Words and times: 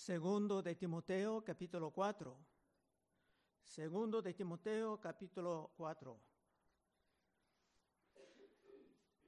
Segundo 0.00 0.62
de 0.62 0.76
Timoteo, 0.76 1.44
capítulo 1.44 1.90
4. 1.90 2.34
Segundo 3.62 4.22
de 4.22 4.32
Timoteo, 4.32 4.98
capítulo 4.98 5.72
4. 5.76 6.18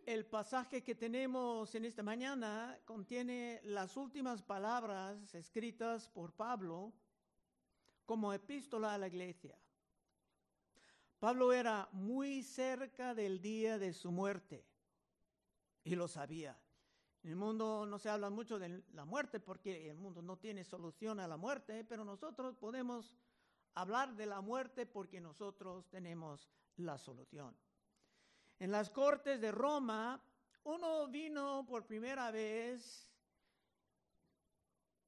El 0.06 0.24
pasaje 0.24 0.82
que 0.82 0.94
tenemos 0.94 1.74
en 1.74 1.84
esta 1.84 2.02
mañana 2.02 2.80
contiene 2.86 3.60
las 3.64 3.98
últimas 3.98 4.40
palabras 4.40 5.34
escritas 5.34 6.08
por 6.08 6.32
Pablo 6.32 6.94
como 8.06 8.32
epístola 8.32 8.94
a 8.94 8.98
la 8.98 9.08
iglesia. 9.08 9.58
Pablo 11.18 11.52
era 11.52 11.86
muy 11.92 12.42
cerca 12.42 13.14
del 13.14 13.42
día 13.42 13.78
de 13.78 13.92
su 13.92 14.10
muerte 14.10 14.64
y 15.84 15.96
lo 15.96 16.08
sabía. 16.08 16.58
En 17.22 17.30
el 17.30 17.36
mundo 17.36 17.86
no 17.86 17.98
se 17.98 18.08
habla 18.08 18.30
mucho 18.30 18.58
de 18.58 18.82
la 18.94 19.04
muerte 19.04 19.38
porque 19.38 19.88
el 19.88 19.96
mundo 19.96 20.22
no 20.22 20.38
tiene 20.38 20.64
solución 20.64 21.20
a 21.20 21.28
la 21.28 21.36
muerte, 21.36 21.84
pero 21.84 22.04
nosotros 22.04 22.56
podemos 22.56 23.16
hablar 23.74 24.16
de 24.16 24.26
la 24.26 24.40
muerte 24.40 24.86
porque 24.86 25.20
nosotros 25.20 25.88
tenemos 25.88 26.48
la 26.76 26.98
solución. 26.98 27.56
En 28.58 28.72
las 28.72 28.90
cortes 28.90 29.40
de 29.40 29.52
Roma, 29.52 30.20
uno 30.64 31.06
vino 31.08 31.64
por 31.66 31.86
primera 31.86 32.30
vez 32.32 33.08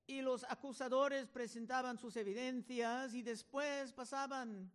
y 0.06 0.22
los 0.22 0.44
acusadores 0.44 1.26
presentaban 1.26 1.98
sus 1.98 2.16
evidencias 2.16 3.14
y 3.14 3.22
después 3.22 3.92
pasaban 3.92 4.70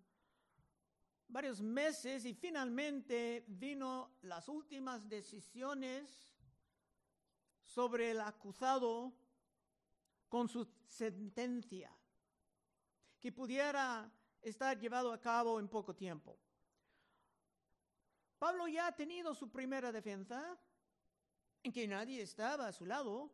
varios 1.27 1.61
meses 1.61 2.25
y 2.25 2.33
finalmente 2.33 3.45
vino 3.47 4.17
las 4.23 4.49
últimas 4.49 5.07
decisiones 5.07 6.28
sobre 7.69 8.11
el 8.11 8.21
acusado 8.21 9.13
con 10.27 10.49
su 10.49 10.67
sentencia, 10.87 11.95
que 13.19 13.31
pudiera 13.31 14.11
estar 14.41 14.79
llevado 14.79 15.13
a 15.13 15.21
cabo 15.21 15.59
en 15.59 15.67
poco 15.67 15.95
tiempo. 15.95 16.39
Pablo 18.39 18.67
ya 18.67 18.87
ha 18.87 18.95
tenido 18.95 19.35
su 19.35 19.51
primera 19.51 19.91
defensa, 19.91 20.57
en 21.61 21.71
que 21.71 21.87
nadie 21.87 22.23
estaba 22.23 22.67
a 22.67 22.73
su 22.73 22.87
lado, 22.87 23.31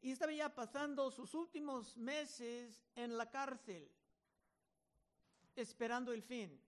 y 0.00 0.10
estaba 0.10 0.32
ya 0.32 0.52
pasando 0.52 1.12
sus 1.12 1.32
últimos 1.34 1.96
meses 1.96 2.82
en 2.96 3.16
la 3.16 3.30
cárcel, 3.30 3.88
esperando 5.54 6.12
el 6.12 6.22
fin. 6.22 6.60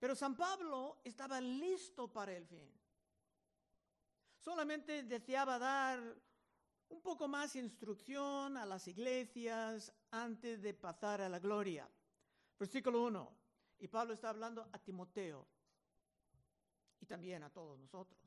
Pero 0.00 0.16
San 0.16 0.34
Pablo 0.36 1.00
estaba 1.04 1.40
listo 1.40 2.12
para 2.12 2.32
el 2.36 2.46
fin 2.46 2.83
solamente 4.44 5.02
deseaba 5.04 5.58
dar 5.58 5.98
un 6.90 7.00
poco 7.00 7.26
más 7.26 7.56
instrucción 7.56 8.58
a 8.58 8.66
las 8.66 8.86
iglesias 8.86 9.92
antes 10.10 10.60
de 10.60 10.74
pasar 10.74 11.22
a 11.22 11.28
la 11.30 11.38
gloria. 11.38 11.88
Versículo 12.58 13.02
1. 13.04 13.36
Y 13.78 13.88
Pablo 13.88 14.12
está 14.12 14.28
hablando 14.28 14.68
a 14.70 14.78
Timoteo 14.78 15.48
y 17.00 17.06
también 17.06 17.42
a 17.42 17.50
todos 17.50 17.78
nosotros. 17.78 18.20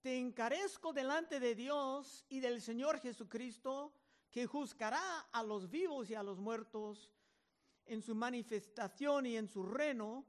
Te 0.00 0.16
encarezco 0.16 0.92
delante 0.92 1.40
de 1.40 1.56
Dios 1.56 2.24
y 2.28 2.38
del 2.38 2.62
Señor 2.62 3.00
Jesucristo, 3.00 3.92
que 4.30 4.46
juzgará 4.46 5.20
a 5.32 5.42
los 5.42 5.68
vivos 5.68 6.08
y 6.08 6.14
a 6.14 6.22
los 6.22 6.38
muertos 6.38 7.10
en 7.84 8.00
su 8.00 8.14
manifestación 8.14 9.26
y 9.26 9.36
en 9.36 9.48
su 9.48 9.64
reino. 9.64 10.24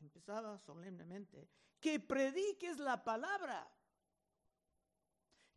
Empezaba 0.00 0.58
solemnemente. 0.58 1.48
Que 1.80 1.98
prediques 2.00 2.78
la 2.78 3.02
palabra 3.02 3.70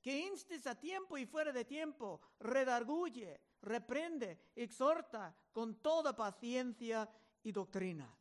que 0.02 0.17
instes 0.19 0.66
a 0.67 0.80
tiempo 0.80 1.17
y 1.17 1.25
fuera 1.25 1.52
de 1.52 1.66
tiempo, 1.66 2.22
redarguye, 2.39 3.39
reprende, 3.61 4.52
exhorta 4.55 5.36
con 5.52 5.81
toda 5.81 6.16
paciencia 6.16 7.09
y 7.44 7.52
doctrina. 7.52 8.16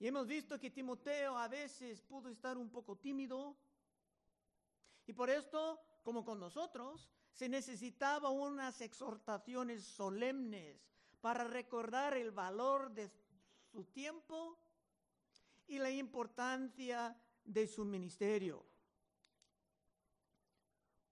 Y 0.00 0.06
hemos 0.06 0.26
visto 0.26 0.58
que 0.58 0.70
Timoteo 0.70 1.36
a 1.36 1.48
veces 1.48 2.00
pudo 2.02 2.28
estar 2.28 2.56
un 2.56 2.70
poco 2.70 2.96
tímido 2.96 3.56
y 5.06 5.12
por 5.14 5.30
esto, 5.30 5.80
como 6.02 6.22
con 6.22 6.38
nosotros, 6.38 7.08
se 7.32 7.48
necesitaba 7.48 8.28
unas 8.28 8.80
exhortaciones 8.82 9.84
solemnes 9.84 10.86
para 11.22 11.44
recordar 11.44 12.14
el 12.14 12.30
valor 12.30 12.90
de 12.92 13.10
su 13.72 13.84
tiempo 13.84 14.58
y 15.66 15.78
la 15.78 15.90
importancia 15.90 17.16
de 17.42 17.66
su 17.66 17.84
ministerio. 17.84 18.67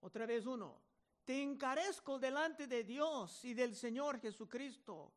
Otra 0.07 0.25
vez 0.25 0.47
uno. 0.47 0.81
Te 1.25 1.43
encarezco 1.43 2.17
delante 2.21 2.69
de 2.69 2.85
Dios 2.85 3.45
y 3.45 3.55
del 3.55 3.75
Señor 3.75 4.21
Jesucristo, 4.21 5.13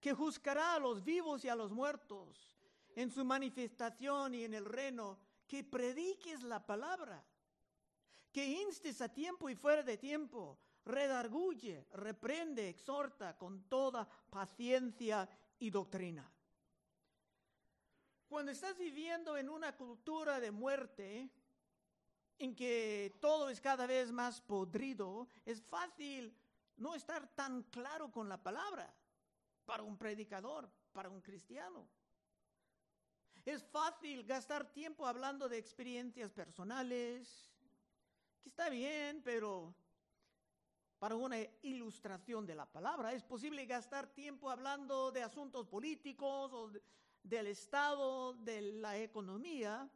que 0.00 0.12
juzgará 0.12 0.74
a 0.74 0.80
los 0.80 1.04
vivos 1.04 1.44
y 1.44 1.48
a 1.48 1.54
los 1.54 1.70
muertos 1.70 2.58
en 2.96 3.12
su 3.12 3.24
manifestación 3.24 4.34
y 4.34 4.42
en 4.42 4.54
el 4.54 4.64
reino, 4.64 5.20
que 5.46 5.62
prediques 5.62 6.42
la 6.42 6.66
palabra, 6.66 7.24
que 8.32 8.44
instes 8.44 9.00
a 9.00 9.08
tiempo 9.08 9.48
y 9.48 9.54
fuera 9.54 9.84
de 9.84 9.96
tiempo, 9.96 10.58
redarguye, 10.84 11.86
reprende, 11.92 12.68
exhorta 12.68 13.38
con 13.38 13.68
toda 13.68 14.08
paciencia 14.28 15.28
y 15.60 15.70
doctrina. 15.70 16.28
Cuando 18.26 18.50
estás 18.50 18.76
viviendo 18.76 19.36
en 19.36 19.48
una 19.48 19.76
cultura 19.76 20.40
de 20.40 20.50
muerte, 20.50 21.30
en 22.42 22.56
que 22.56 23.14
todo 23.20 23.48
es 23.48 23.60
cada 23.60 23.86
vez 23.86 24.10
más 24.10 24.40
podrido, 24.40 25.28
es 25.46 25.62
fácil 25.62 26.36
no 26.76 26.96
estar 26.96 27.28
tan 27.36 27.62
claro 27.64 28.10
con 28.10 28.28
la 28.28 28.42
palabra 28.42 28.92
para 29.64 29.84
un 29.84 29.96
predicador, 29.96 30.68
para 30.92 31.08
un 31.08 31.20
cristiano. 31.20 31.86
Es 33.44 33.62
fácil 33.62 34.24
gastar 34.24 34.72
tiempo 34.72 35.06
hablando 35.06 35.48
de 35.48 35.58
experiencias 35.58 36.32
personales, 36.32 37.48
que 38.42 38.48
está 38.48 38.68
bien, 38.68 39.22
pero 39.22 39.72
para 40.98 41.14
una 41.14 41.36
ilustración 41.62 42.44
de 42.44 42.56
la 42.56 42.66
palabra 42.66 43.12
es 43.12 43.22
posible 43.22 43.66
gastar 43.66 44.08
tiempo 44.08 44.50
hablando 44.50 45.12
de 45.12 45.22
asuntos 45.22 45.68
políticos 45.68 46.52
o 46.52 46.72
del 47.22 47.46
estado 47.46 48.32
de 48.34 48.62
la 48.62 48.98
economía. 48.98 49.88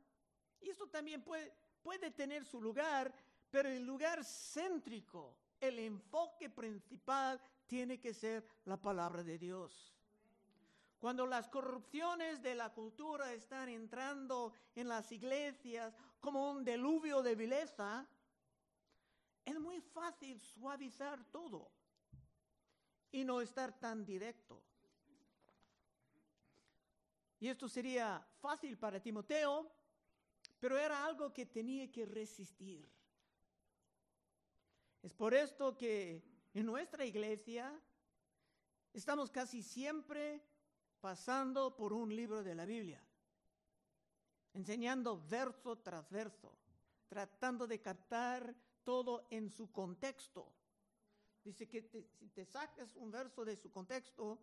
Y 0.61 0.71
esto 0.71 0.89
también 0.89 1.23
puede, 1.23 1.53
puede 1.87 2.11
tener 2.11 2.45
su 2.45 2.61
lugar, 2.61 3.15
pero 3.49 3.69
el 3.69 3.87
lugar 3.87 4.25
céntrico, 4.25 5.37
el 5.61 5.79
enfoque 5.79 6.51
principal 6.51 7.41
tiene 7.65 8.01
que 8.01 8.13
ser 8.13 8.45
la 8.65 8.77
palabra 8.77 9.23
de 9.23 9.39
Dios. 9.39 9.95
Cuando 10.99 11.25
las 11.27 11.49
corrupciones 11.49 12.43
de 12.43 12.57
la 12.57 12.75
cultura 12.75 13.33
están 13.33 13.69
entrando 13.69 14.53
en 14.75 14.89
las 14.89 15.13
iglesias 15.13 15.95
como 16.19 16.51
un 16.51 16.65
deluvio 16.65 17.23
de 17.23 17.37
vileza, 17.37 18.05
es 19.45 19.61
muy 19.61 19.81
fácil 19.81 20.41
suavizar 20.41 21.23
todo 21.31 21.71
y 23.13 23.23
no 23.23 23.41
estar 23.41 23.79
tan 23.79 24.05
directo. 24.05 24.61
Y 27.39 27.47
esto 27.47 27.69
sería 27.69 28.27
fácil 28.41 28.77
para 28.77 28.99
Timoteo, 28.99 29.71
pero 30.59 30.79
era 30.79 31.05
algo 31.05 31.33
que 31.33 31.47
tenía 31.47 31.91
que 31.91 32.07
resistir. 32.07 32.89
Es 35.03 35.13
por 35.15 35.35
esto 35.35 35.77
que 35.77 36.23
en 36.55 36.67
nuestra 36.67 37.05
iglesia 37.05 37.73
estamos 38.93 39.31
casi 39.31 39.63
siempre 39.63 40.43
pasando 41.01 41.77
por 41.77 41.93
un 41.93 42.15
libro 42.15 42.43
de 42.43 42.55
la 42.55 42.65
Biblia, 42.65 43.01
enseñando 44.55 45.23
verso 45.29 45.77
tras 45.79 46.11
verso, 46.11 46.57
tratando 47.09 47.67
de 47.67 47.81
captar 47.81 48.55
todo 48.83 49.27
en 49.31 49.51
su 49.51 49.71
contexto. 49.71 50.53
Dice 51.45 51.69
que 51.69 51.83
si 51.83 52.29
te 52.31 52.45
sacas 52.45 52.97
un 52.97 53.11
verso 53.11 53.45
de 53.45 53.57
su 53.57 53.71
contexto, 53.71 54.41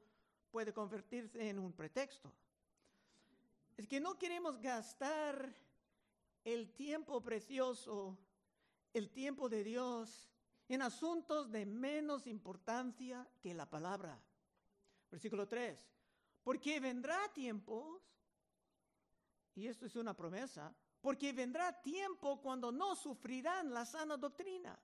puede 0.51 0.71
convertirse 0.71 1.49
en 1.49 1.59
un 1.59 1.73
pretexto. 1.73 2.31
Es 3.75 3.87
que 3.87 3.99
no 3.99 4.17
queremos 4.17 4.57
gastar 4.61 5.53
el 6.43 6.73
tiempo 6.73 7.21
precioso, 7.21 8.17
el 8.93 9.09
tiempo 9.09 9.49
de 9.49 9.63
Dios, 9.63 10.29
en 10.67 10.81
asuntos 10.81 11.51
de 11.51 11.65
menos 11.65 12.27
importancia 12.27 13.27
que 13.41 13.53
la 13.53 13.69
palabra. 13.69 14.21
Versículo 15.09 15.47
3. 15.47 15.79
Porque 16.43 16.79
vendrá 16.79 17.31
tiempos, 17.33 18.01
y 19.55 19.67
esto 19.67 19.85
es 19.85 19.95
una 19.95 20.15
promesa, 20.15 20.75
porque 21.01 21.33
vendrá 21.33 21.81
tiempo 21.81 22.41
cuando 22.41 22.71
no 22.71 22.95
sufrirán 22.95 23.73
la 23.73 23.85
sana 23.85 24.17
doctrina, 24.17 24.77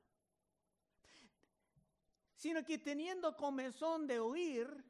sino 2.35 2.63
que 2.63 2.77
teniendo 2.77 3.35
comezón 3.35 4.07
de 4.07 4.19
oír, 4.19 4.85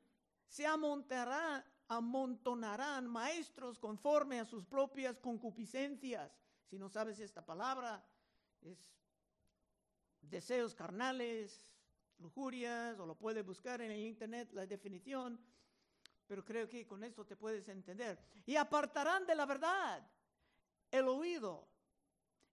se 0.47 0.65
amontonarán, 0.65 1.63
amontonarán 1.87 3.07
maestros 3.07 3.79
conforme 3.79 4.39
a 4.39 4.45
sus 4.45 4.65
propias 4.65 5.19
concupiscencias 5.19 6.31
si 6.69 6.77
no 6.77 6.87
sabes 6.87 7.19
esta 7.19 7.43
palabra, 7.43 8.03
es 8.61 8.77
deseos 10.21 10.75
carnales, 10.75 11.73
lujurias, 12.19 12.99
o 12.99 13.05
lo 13.05 13.15
puedes 13.15 13.43
buscar 13.43 13.81
en 13.81 13.91
el 13.91 13.99
internet 13.99 14.51
la 14.53 14.67
definición, 14.67 15.39
pero 16.27 16.45
creo 16.45 16.69
que 16.69 16.85
con 16.85 17.03
esto 17.03 17.25
te 17.25 17.35
puedes 17.35 17.67
entender. 17.69 18.23
Y 18.45 18.55
apartarán 18.55 19.25
de 19.25 19.35
la 19.35 19.47
verdad 19.47 20.07
el 20.91 21.07
oído 21.07 21.67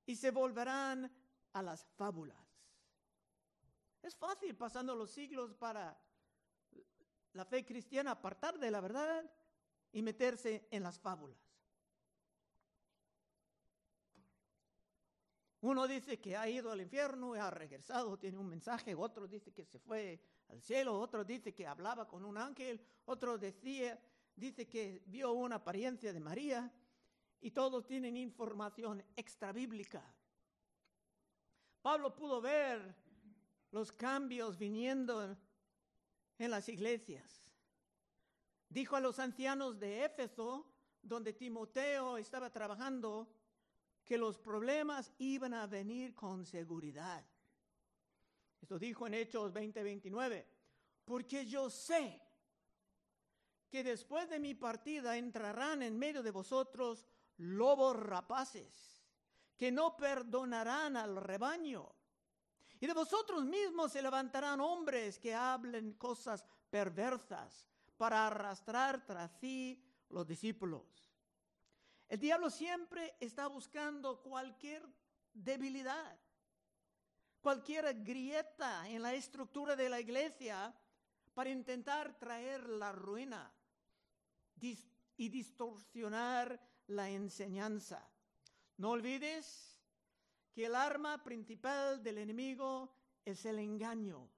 y 0.07 0.17
se 0.17 0.31
volverán 0.31 1.13
a 1.53 1.63
las 1.63 1.85
fábulas. 1.85 2.39
Es 4.03 4.15
fácil 4.15 4.57
pasando 4.57 4.95
los 4.95 5.11
siglos 5.11 5.53
para 5.53 5.99
la 7.33 7.45
fe 7.45 7.67
cristiana 7.67 8.13
apartar 8.13 8.59
de 8.59 8.71
la 8.71 8.81
verdad 8.81 9.31
y 9.93 10.01
meterse 10.01 10.67
en 10.71 10.83
las 10.83 10.99
fábulas. 10.99 11.46
Uno 15.61 15.87
dice 15.87 16.21
que 16.21 16.37
ha 16.37 16.49
ido 16.49 16.71
al 16.71 16.81
infierno 16.81 17.35
y 17.35 17.39
ha 17.39 17.51
regresado, 17.51 18.19
tiene 18.19 18.39
un 18.39 18.49
mensaje, 18.49 18.95
otro 18.95 19.27
dice 19.27 19.53
que 19.53 19.65
se 19.65 19.79
fue 19.79 20.21
al 20.49 20.61
cielo, 20.61 20.99
otro 20.99 21.25
dice 21.25 21.55
que 21.55 21.67
hablaba 21.67 22.07
con 22.07 22.25
un 22.25 22.37
ángel, 22.37 22.81
otro 23.07 23.39
decía, 23.39 23.99
dice 24.35 24.69
que 24.69 25.03
vio 25.07 25.33
una 25.33 25.57
apariencia 25.57 26.13
de 26.13 26.21
María 26.21 26.73
y 27.41 27.51
todos 27.51 27.87
tienen 27.87 28.17
información 28.17 29.03
extra 29.17 29.53
bíblica. 29.53 30.03
Pablo 31.81 32.15
pudo 32.15 32.41
ver 32.41 32.95
los 33.71 33.93
cambios 33.93 34.59
viniendo 34.59 35.37
en 36.39 36.51
las 36.51 36.69
iglesias. 36.69 37.43
Dijo 38.69 38.97
a 38.97 39.01
los 39.01 39.19
ancianos 39.19 39.79
de 39.79 40.05
Éfeso, 40.05 40.67
donde 41.01 41.33
Timoteo 41.33 42.19
estaba 42.19 42.51
trabajando, 42.51 43.29
que 44.07 44.17
los 44.17 44.39
problemas 44.39 45.13
iban 45.19 45.53
a 45.53 45.67
venir 45.67 46.15
con 46.15 46.47
seguridad. 46.47 47.27
Esto 48.63 48.79
dijo 48.79 49.07
en 49.07 49.15
Hechos 49.15 49.53
20:29, 49.53 50.47
porque 51.05 51.45
yo 51.45 51.69
sé 51.69 52.23
que 53.69 53.83
después 53.83 54.31
de 54.31 54.39
mi 54.39 54.55
partida 54.55 55.17
entrarán 55.17 55.83
en 55.83 55.99
medio 55.99 56.23
de 56.23 56.31
vosotros 56.31 57.05
lobos 57.39 57.97
rapaces, 57.97 59.05
que 59.57 59.73
no 59.73 59.97
perdonarán 59.97 60.97
al 60.97 61.17
rebaño. 61.17 61.93
Y 62.79 62.87
de 62.87 62.95
vosotros 62.95 63.45
mismos 63.45 63.93
se 63.93 64.03
levantarán 64.03 64.61
hombres 64.61 65.19
que 65.19 65.35
hablen 65.35 65.95
cosas 65.95 66.45
perversas 66.71 67.69
para 67.97 68.29
arrastrar 68.29 69.05
tras 69.05 69.33
sí 69.41 69.83
los 70.11 70.27
discípulos. 70.27 71.06
El 72.09 72.21
diablo 72.21 72.51
siempre 72.51 73.17
está 73.19 73.49
buscando 73.49 74.23
cualquier 74.23 74.87
debilidad, 75.33 76.19
cualquier 77.41 78.03
grieta 78.03 78.89
en 78.89 79.03
la 79.03 79.15
estructura 79.15 79.75
de 79.75 79.89
la 79.89 80.01
iglesia 80.01 80.75
para 81.35 81.51
intentar 81.51 82.17
traer 82.19 82.69
la 82.69 82.93
ruina 82.93 83.53
y 84.61 85.29
distorsionar 85.29 86.61
la 86.87 87.11
enseñanza. 87.11 88.09
No 88.77 88.91
olvides 88.91 89.79
que 90.53 90.67
el 90.67 90.75
arma 90.75 91.23
principal 91.23 92.03
del 92.03 92.19
enemigo 92.19 92.95
es 93.25 93.45
el 93.45 93.59
engaño, 93.59 94.31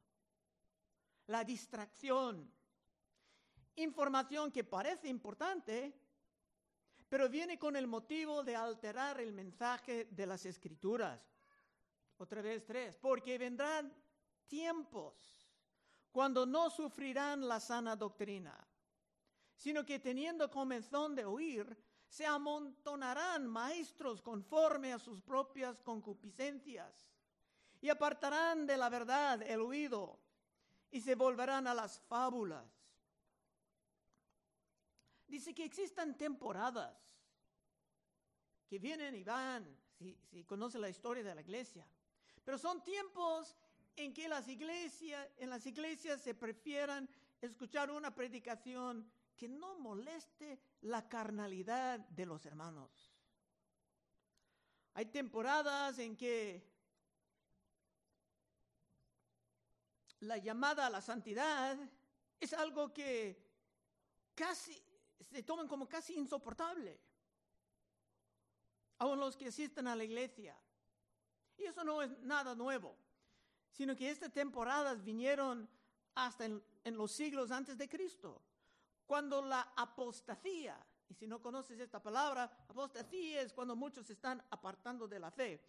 la 1.27 1.45
distracción, 1.45 2.51
información 3.77 4.51
que 4.51 4.65
parece 4.65 5.09
importante, 5.09 5.95
pero 7.09 7.29
viene 7.29 7.59
con 7.59 7.77
el 7.77 7.87
motivo 7.87 8.43
de 8.43 8.57
alterar 8.57 9.21
el 9.21 9.33
mensaje 9.33 10.07
de 10.11 10.27
las 10.27 10.45
escrituras. 10.45 11.21
Otra 12.19 12.43
vez 12.43 12.65
tres, 12.65 12.97
porque 12.97 13.39
vendrán 13.39 13.93
tiempos 14.47 15.49
cuando 16.11 16.45
no 16.45 16.69
sufrirán 16.71 17.47
la 17.47 17.61
sana 17.61 17.95
doctrina, 17.95 18.67
sino 19.55 19.85
que 19.85 19.99
teniendo 19.99 20.51
comenzón 20.51 21.15
de 21.15 21.25
oír, 21.25 21.77
se 22.09 22.27
amontonarán 22.27 23.47
maestros 23.47 24.23
conforme 24.23 24.93
a 24.93 24.99
sus 24.99 25.21
propias 25.21 25.81
concupiscencias 25.83 27.13
y 27.81 27.89
apartarán 27.91 28.67
de 28.67 28.77
la 28.77 28.89
verdad 28.89 29.43
el 29.43 29.61
oído 29.61 30.19
y 30.91 31.01
se 31.01 31.15
volverán 31.15 31.67
a 31.67 31.75
las 31.75 32.01
fábulas. 32.01 32.78
Dice 35.29 35.55
que 35.55 35.65
existan 35.65 36.17
temporadas 36.17 36.97
que 38.67 38.79
vienen 38.79 39.15
y 39.15 39.23
van, 39.23 39.65
si, 39.99 40.19
si 40.31 40.45
conoce 40.45 40.79
la 40.79 40.89
historia 40.89 41.23
de 41.23 41.35
la 41.35 41.43
iglesia. 41.43 41.87
Pero 42.45 42.59
son 42.59 42.83
tiempos 42.83 43.57
en 43.97 44.15
que 44.15 44.29
las 44.29 44.49
iglesias, 44.49 45.29
en 45.37 45.51
las 45.51 45.67
iglesias 45.67 46.23
se 46.23 46.35
prefieran 46.35 47.09
escuchar 47.41 47.91
una 47.91 48.15
predicación 48.15 49.11
que 49.37 49.49
no 49.49 49.79
moleste 49.79 50.59
la 50.83 51.09
carnalidad 51.09 52.01
de 52.01 52.27
los 52.27 52.45
hermanos. 52.47 53.13
Hay 54.95 55.07
temporadas 55.07 55.99
en 55.99 56.17
que 56.17 56.69
la 60.21 60.39
llamada 60.39 60.87
a 60.87 60.91
la 60.91 61.01
santidad 61.01 61.79
es 62.41 62.53
algo 62.53 62.93
que 62.93 63.41
casi 64.35 64.83
se 65.21 65.43
toman 65.43 65.69
como 65.69 65.89
casi 65.89 66.15
insoportable. 66.15 66.99
Aún 68.99 69.21
los 69.21 69.37
que 69.37 69.49
asisten 69.49 69.87
a 69.87 69.97
la 69.97 70.05
iglesia. 70.05 70.57
Y 71.57 71.65
eso 71.65 71.85
no 71.85 72.03
es 72.03 72.11
nada 72.21 72.55
nuevo, 72.55 72.97
sino 73.71 73.97
que 73.97 74.11
estas 74.11 74.33
temporadas 74.33 75.03
vinieron 75.03 75.69
hasta 76.15 76.45
en, 76.45 76.63
en 76.85 76.97
los 76.97 77.13
siglos 77.13 77.51
antes 77.51 77.77
de 77.79 77.89
Cristo. 77.89 78.41
Cuando 79.07 79.43
la 79.43 79.73
apostasía, 79.77 80.79
y 81.09 81.15
si 81.15 81.27
no 81.27 81.41
conoces 81.41 81.81
esta 81.81 82.03
palabra, 82.03 82.45
apostasía 82.69 83.41
es 83.41 83.53
cuando 83.53 83.75
muchos 83.75 84.07
se 84.07 84.13
están 84.13 84.43
apartando 84.51 85.09
de 85.09 85.19
la 85.19 85.31
fe. 85.31 85.65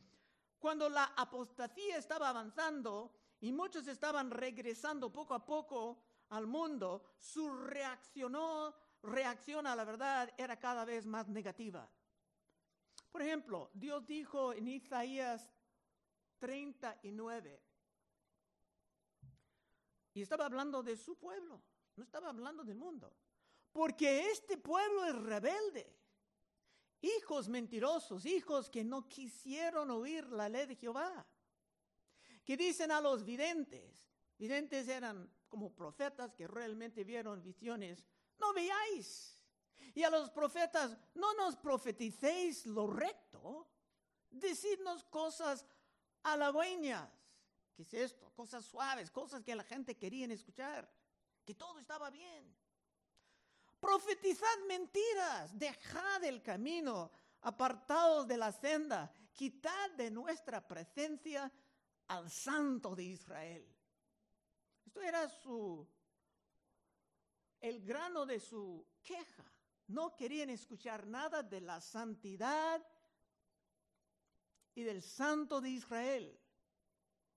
Cuando 0.59 0.89
la 0.89 1.05
apostasía 1.15 1.97
estaba 1.97 2.29
avanzando 2.29 3.11
y 3.39 3.51
muchos 3.51 3.87
estaban 3.87 4.29
regresando 4.29 5.11
poco 5.11 5.33
a 5.33 5.45
poco 5.45 5.97
al 6.29 6.45
mundo, 6.45 7.03
su 7.19 7.49
reaccionó, 7.49 8.75
reacción 9.03 9.67
a 9.67 9.75
la 9.75 9.83
verdad 9.83 10.33
era 10.37 10.59
cada 10.59 10.85
vez 10.85 11.05
más 11.05 11.27
negativa. 11.27 11.89
Por 13.11 13.21
ejemplo, 13.21 13.71
Dios 13.73 14.05
dijo 14.05 14.53
en 14.53 14.67
Isaías 14.67 15.49
39, 16.39 17.61
y 20.13 20.21
estaba 20.21 20.45
hablando 20.45 20.83
de 20.83 20.97
su 20.97 21.17
pueblo, 21.17 21.61
no 21.95 22.03
estaba 22.03 22.29
hablando 22.29 22.63
del 22.63 22.77
mundo. 22.77 23.13
Porque 23.71 24.31
este 24.31 24.57
pueblo 24.57 25.05
es 25.05 25.15
rebelde. 25.15 25.95
Hijos 27.01 27.47
mentirosos, 27.47 28.25
hijos 28.25 28.69
que 28.69 28.83
no 28.83 29.07
quisieron 29.07 29.91
oír 29.91 30.27
la 30.29 30.49
ley 30.49 30.65
de 30.65 30.75
Jehová. 30.75 31.25
Que 32.43 32.57
dicen 32.57 32.91
a 32.91 32.99
los 32.99 33.23
videntes, 33.23 34.03
videntes 34.37 34.87
eran 34.87 35.31
como 35.47 35.73
profetas 35.73 36.33
que 36.33 36.47
realmente 36.47 37.03
vieron 37.03 37.41
visiones, 37.41 38.05
no 38.39 38.53
veáis. 38.53 39.39
Y 39.93 40.03
a 40.03 40.09
los 40.09 40.29
profetas, 40.29 40.95
no 41.15 41.33
nos 41.33 41.55
profeticéis 41.55 42.65
lo 42.65 42.87
recto, 42.87 43.67
decidnos 44.29 45.03
cosas 45.05 45.65
halagüeñas. 46.23 47.09
¿Qué 47.75 47.83
es 47.83 47.93
esto? 47.93 48.31
Cosas 48.35 48.65
suaves, 48.65 49.09
cosas 49.09 49.43
que 49.43 49.55
la 49.55 49.63
gente 49.63 49.97
quería 49.97 50.25
escuchar, 50.27 50.89
que 51.45 51.55
todo 51.55 51.79
estaba 51.79 52.09
bien. 52.09 52.55
Profetizad 53.79 54.57
mentiras, 54.67 55.57
dejad 55.57 56.23
el 56.25 56.41
camino, 56.41 57.11
apartados 57.41 58.27
de 58.27 58.37
la 58.37 58.51
senda, 58.51 59.11
quitad 59.33 59.91
de 59.91 60.11
nuestra 60.11 60.65
presencia 60.67 61.51
al 62.07 62.29
Santo 62.29 62.95
de 62.95 63.03
Israel. 63.03 63.65
Esto 64.85 65.01
era 65.01 65.29
su, 65.29 65.87
el 67.61 67.81
grano 67.81 68.25
de 68.25 68.39
su 68.39 68.85
queja. 69.03 69.45
No 69.87 70.15
querían 70.15 70.49
escuchar 70.49 71.07
nada 71.07 71.41
de 71.43 71.61
la 71.61 71.81
santidad 71.81 72.85
y 74.75 74.83
del 74.83 75.01
Santo 75.01 75.59
de 75.61 75.69
Israel. 75.69 76.39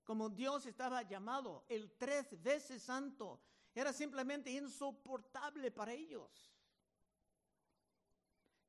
Como 0.04 0.28
Dios 0.28 0.66
estaba 0.66 1.02
llamado, 1.02 1.64
el 1.68 1.92
tres 1.96 2.40
veces 2.42 2.82
santo, 2.82 3.40
era 3.74 3.92
simplemente 3.92 4.50
insoportable 4.50 5.70
para 5.70 5.92
ellos. 5.92 6.52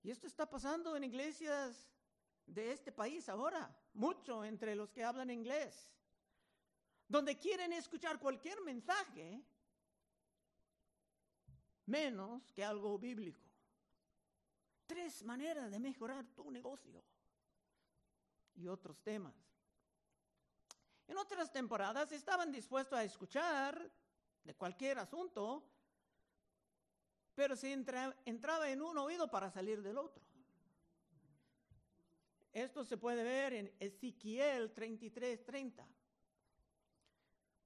Y 0.01 0.11
esto 0.11 0.27
está 0.27 0.49
pasando 0.49 0.95
en 0.95 1.03
iglesias 1.03 1.89
de 2.45 2.71
este 2.71 2.91
país 2.91 3.27
ahora, 3.29 3.75
mucho 3.93 4.43
entre 4.43 4.75
los 4.75 4.91
que 4.91 5.03
hablan 5.03 5.29
inglés, 5.29 5.89
donde 7.07 7.37
quieren 7.37 7.73
escuchar 7.73 8.19
cualquier 8.19 8.61
mensaje 8.61 9.43
menos 11.85 12.51
que 12.51 12.63
algo 12.63 12.97
bíblico. 12.97 13.41
Tres 14.85 15.23
maneras 15.23 15.71
de 15.71 15.79
mejorar 15.79 16.25
tu 16.35 16.51
negocio 16.51 17.03
y 18.55 18.67
otros 18.67 19.01
temas. 19.01 19.33
En 21.07 21.17
otras 21.17 21.51
temporadas 21.51 22.11
estaban 22.11 22.51
dispuestos 22.51 22.97
a 22.97 23.03
escuchar 23.03 23.91
de 24.43 24.53
cualquier 24.55 24.99
asunto, 24.99 25.63
pero 27.35 27.55
se 27.55 27.73
entraba 27.73 28.69
en 28.69 28.81
un 28.81 28.97
oído 28.97 29.29
para 29.29 29.49
salir 29.49 29.81
del 29.81 29.97
otro. 29.97 30.23
Esto 32.51 32.85
se 32.85 32.97
puede 32.97 33.23
ver 33.23 33.53
en 33.53 33.75
Ezequiel 33.79 34.71
33, 34.73 35.43
30. 35.43 35.87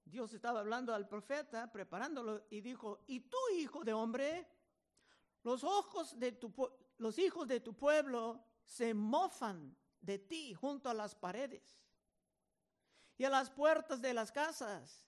Dios 0.10 0.34
estaba 0.34 0.60
hablando 0.60 0.94
al 0.94 1.08
profeta, 1.08 1.72
preparándolo, 1.72 2.46
y 2.50 2.62
dijo, 2.62 3.04
¿y 3.08 3.22
tú, 3.22 3.38
hijo 3.56 3.84
de 3.84 3.94
hombre? 3.94 4.48
Los, 5.44 5.64
ojos 5.64 6.20
de 6.20 6.32
tu, 6.34 6.54
los 6.98 7.18
hijos 7.20 7.48
de 7.48 7.60
tu 7.60 7.74
pueblo 7.74 8.44
se 8.66 8.94
mofan 8.94 9.76
de 10.02 10.20
ti 10.20 10.54
junto 10.54 10.90
a 10.90 10.94
las 10.94 11.16
paredes 11.16 11.84
y 13.18 13.24
a 13.24 13.30
las 13.30 13.50
puertas 13.50 14.02
de 14.02 14.14
las 14.14 14.32
casas. 14.32 15.06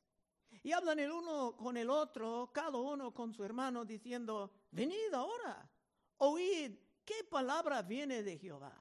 Y 0.63 0.71
hablan 0.71 0.99
el 0.99 1.11
uno 1.11 1.55
con 1.55 1.77
el 1.77 1.89
otro, 1.89 2.51
cada 2.53 2.77
uno 2.77 3.13
con 3.13 3.33
su 3.33 3.43
hermano, 3.43 3.85
diciendo, 3.85 4.51
venid 4.71 5.13
ahora, 5.13 5.69
oíd 6.17 6.75
qué 7.05 7.23
palabra 7.23 7.81
viene 7.81 8.23
de 8.23 8.37
Jehová. 8.37 8.73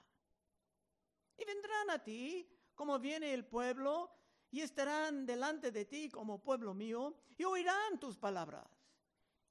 Y 1.37 1.45
vendrán 1.45 1.91
a 1.91 2.03
ti 2.03 2.49
como 2.75 2.99
viene 3.01 3.35
el 3.35 3.45
pueblo, 3.45 4.09
y 4.51 4.61
estarán 4.61 5.27
delante 5.27 5.71
de 5.71 5.85
ti 5.85 6.09
como 6.09 6.43
pueblo 6.43 6.75
mío, 6.75 7.15
y 7.37 7.45
oirán 7.45 7.99
tus 8.01 8.17
palabras, 8.17 8.67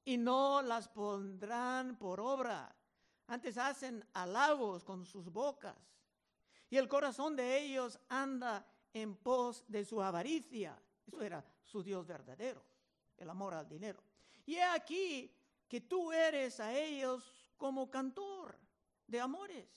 y 0.03 0.17
no 0.17 0.61
las 0.61 0.87
pondrán 0.87 1.97
por 1.97 2.19
obra. 2.19 2.75
Antes 3.27 3.57
hacen 3.57 4.05
halagos 4.13 4.83
con 4.83 5.05
sus 5.05 5.29
bocas, 5.29 5.77
y 6.69 6.77
el 6.77 6.87
corazón 6.87 7.35
de 7.35 7.59
ellos 7.59 7.99
anda 8.09 8.65
en 8.93 9.15
pos 9.15 9.63
de 9.67 9.85
su 9.85 10.01
avaricia. 10.01 10.81
Eso 11.05 11.21
era 11.21 11.45
su 11.63 11.83
Dios 11.83 12.05
verdadero, 12.05 12.63
el 13.17 13.29
amor 13.29 13.53
al 13.53 13.67
dinero. 13.67 14.03
Y 14.45 14.55
he 14.55 14.63
aquí 14.63 15.33
que 15.67 15.81
tú 15.81 16.11
eres 16.11 16.59
a 16.59 16.73
ellos 16.77 17.23
como 17.57 17.89
cantor 17.89 18.57
de 19.05 19.19
amores, 19.19 19.67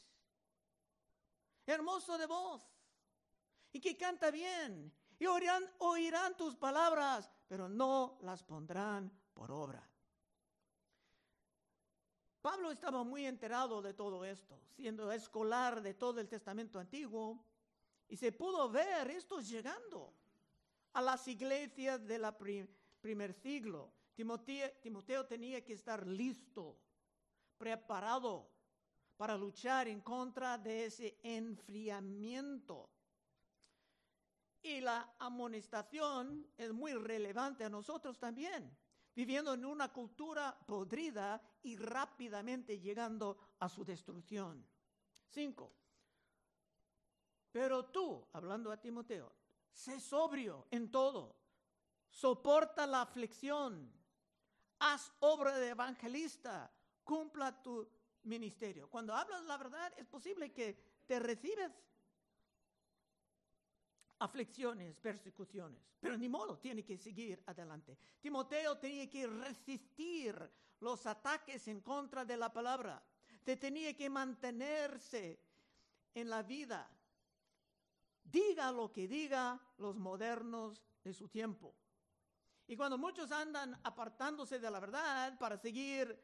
hermoso 1.66 2.18
de 2.18 2.26
voz, 2.26 2.62
y 3.72 3.80
que 3.80 3.96
canta 3.96 4.30
bien, 4.30 4.92
y 5.20 5.26
oirán, 5.26 5.62
oirán 5.78 6.34
tus 6.34 6.56
palabras, 6.56 7.30
pero 7.46 7.68
no 7.68 8.18
las 8.22 8.42
pondrán 8.42 9.12
por 9.34 9.52
obra. 9.52 9.86
Pablo 12.40 12.70
estaba 12.70 13.04
muy 13.04 13.26
enterado 13.26 13.82
de 13.82 13.92
todo 13.92 14.24
esto, 14.24 14.58
siendo 14.74 15.12
escolar 15.12 15.82
de 15.82 15.92
todo 15.92 16.20
el 16.20 16.28
Testamento 16.28 16.78
Antiguo, 16.78 17.44
y 18.08 18.16
se 18.16 18.32
pudo 18.32 18.70
ver 18.70 19.10
esto 19.10 19.40
llegando 19.40 20.14
a 20.94 21.02
las 21.02 21.28
iglesias 21.28 22.04
del 22.06 22.26
primer 23.02 23.34
siglo. 23.34 23.92
Timoteo, 24.14 24.72
Timoteo 24.80 25.26
tenía 25.26 25.62
que 25.62 25.74
estar 25.74 26.06
listo, 26.06 26.78
preparado 27.58 28.50
para 29.18 29.36
luchar 29.36 29.86
en 29.86 30.00
contra 30.00 30.56
de 30.56 30.86
ese 30.86 31.18
enfriamiento. 31.22 32.88
Y 34.62 34.80
la 34.80 35.14
amonestación 35.18 36.46
es 36.56 36.72
muy 36.72 36.92
relevante 36.92 37.64
a 37.64 37.70
nosotros 37.70 38.18
también, 38.18 38.76
viviendo 39.14 39.54
en 39.54 39.64
una 39.64 39.92
cultura 39.92 40.56
podrida 40.66 41.40
y 41.62 41.76
rápidamente 41.76 42.78
llegando 42.78 43.38
a 43.58 43.68
su 43.68 43.84
destrucción. 43.84 44.66
Cinco. 45.28 45.72
Pero 47.52 47.86
tú, 47.86 48.26
hablando 48.32 48.70
a 48.70 48.80
Timoteo, 48.80 49.32
sé 49.72 49.98
sobrio 49.98 50.66
en 50.70 50.90
todo, 50.90 51.36
soporta 52.10 52.86
la 52.86 53.02
aflicción, 53.02 53.92
haz 54.78 55.12
obra 55.20 55.58
de 55.58 55.70
evangelista, 55.70 56.70
cumpla 57.02 57.62
tu 57.62 57.88
ministerio. 58.24 58.88
Cuando 58.88 59.14
hablas 59.14 59.42
la 59.44 59.56
verdad, 59.56 59.92
es 59.96 60.06
posible 60.06 60.52
que 60.52 61.02
te 61.06 61.18
recibes 61.18 61.72
aflicciones, 64.20 64.98
persecuciones, 65.00 65.82
pero 66.00 66.16
ni 66.16 66.28
modo, 66.28 66.58
tiene 66.58 66.84
que 66.84 66.96
seguir 66.96 67.42
adelante. 67.46 67.98
Timoteo 68.20 68.78
tenía 68.78 69.10
que 69.10 69.26
resistir 69.26 70.36
los 70.80 71.06
ataques 71.06 71.68
en 71.68 71.80
contra 71.80 72.24
de 72.24 72.36
la 72.36 72.52
palabra, 72.52 73.02
te 73.44 73.56
tenía 73.56 73.94
que 73.94 74.08
mantenerse 74.08 75.40
en 76.14 76.30
la 76.30 76.42
vida 76.42 76.88
diga 78.30 78.70
lo 78.72 78.92
que 78.92 79.08
diga 79.08 79.60
los 79.78 79.96
modernos 79.96 80.82
de 81.02 81.12
su 81.12 81.28
tiempo. 81.28 81.74
Y 82.66 82.76
cuando 82.76 82.96
muchos 82.96 83.32
andan 83.32 83.78
apartándose 83.82 84.58
de 84.58 84.70
la 84.70 84.78
verdad 84.78 85.36
para 85.38 85.58
seguir 85.58 86.16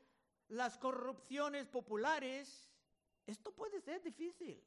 las 0.48 0.78
corrupciones 0.78 1.66
populares, 1.66 2.70
esto 3.26 3.52
puede 3.52 3.80
ser 3.80 4.02
difícil. 4.02 4.62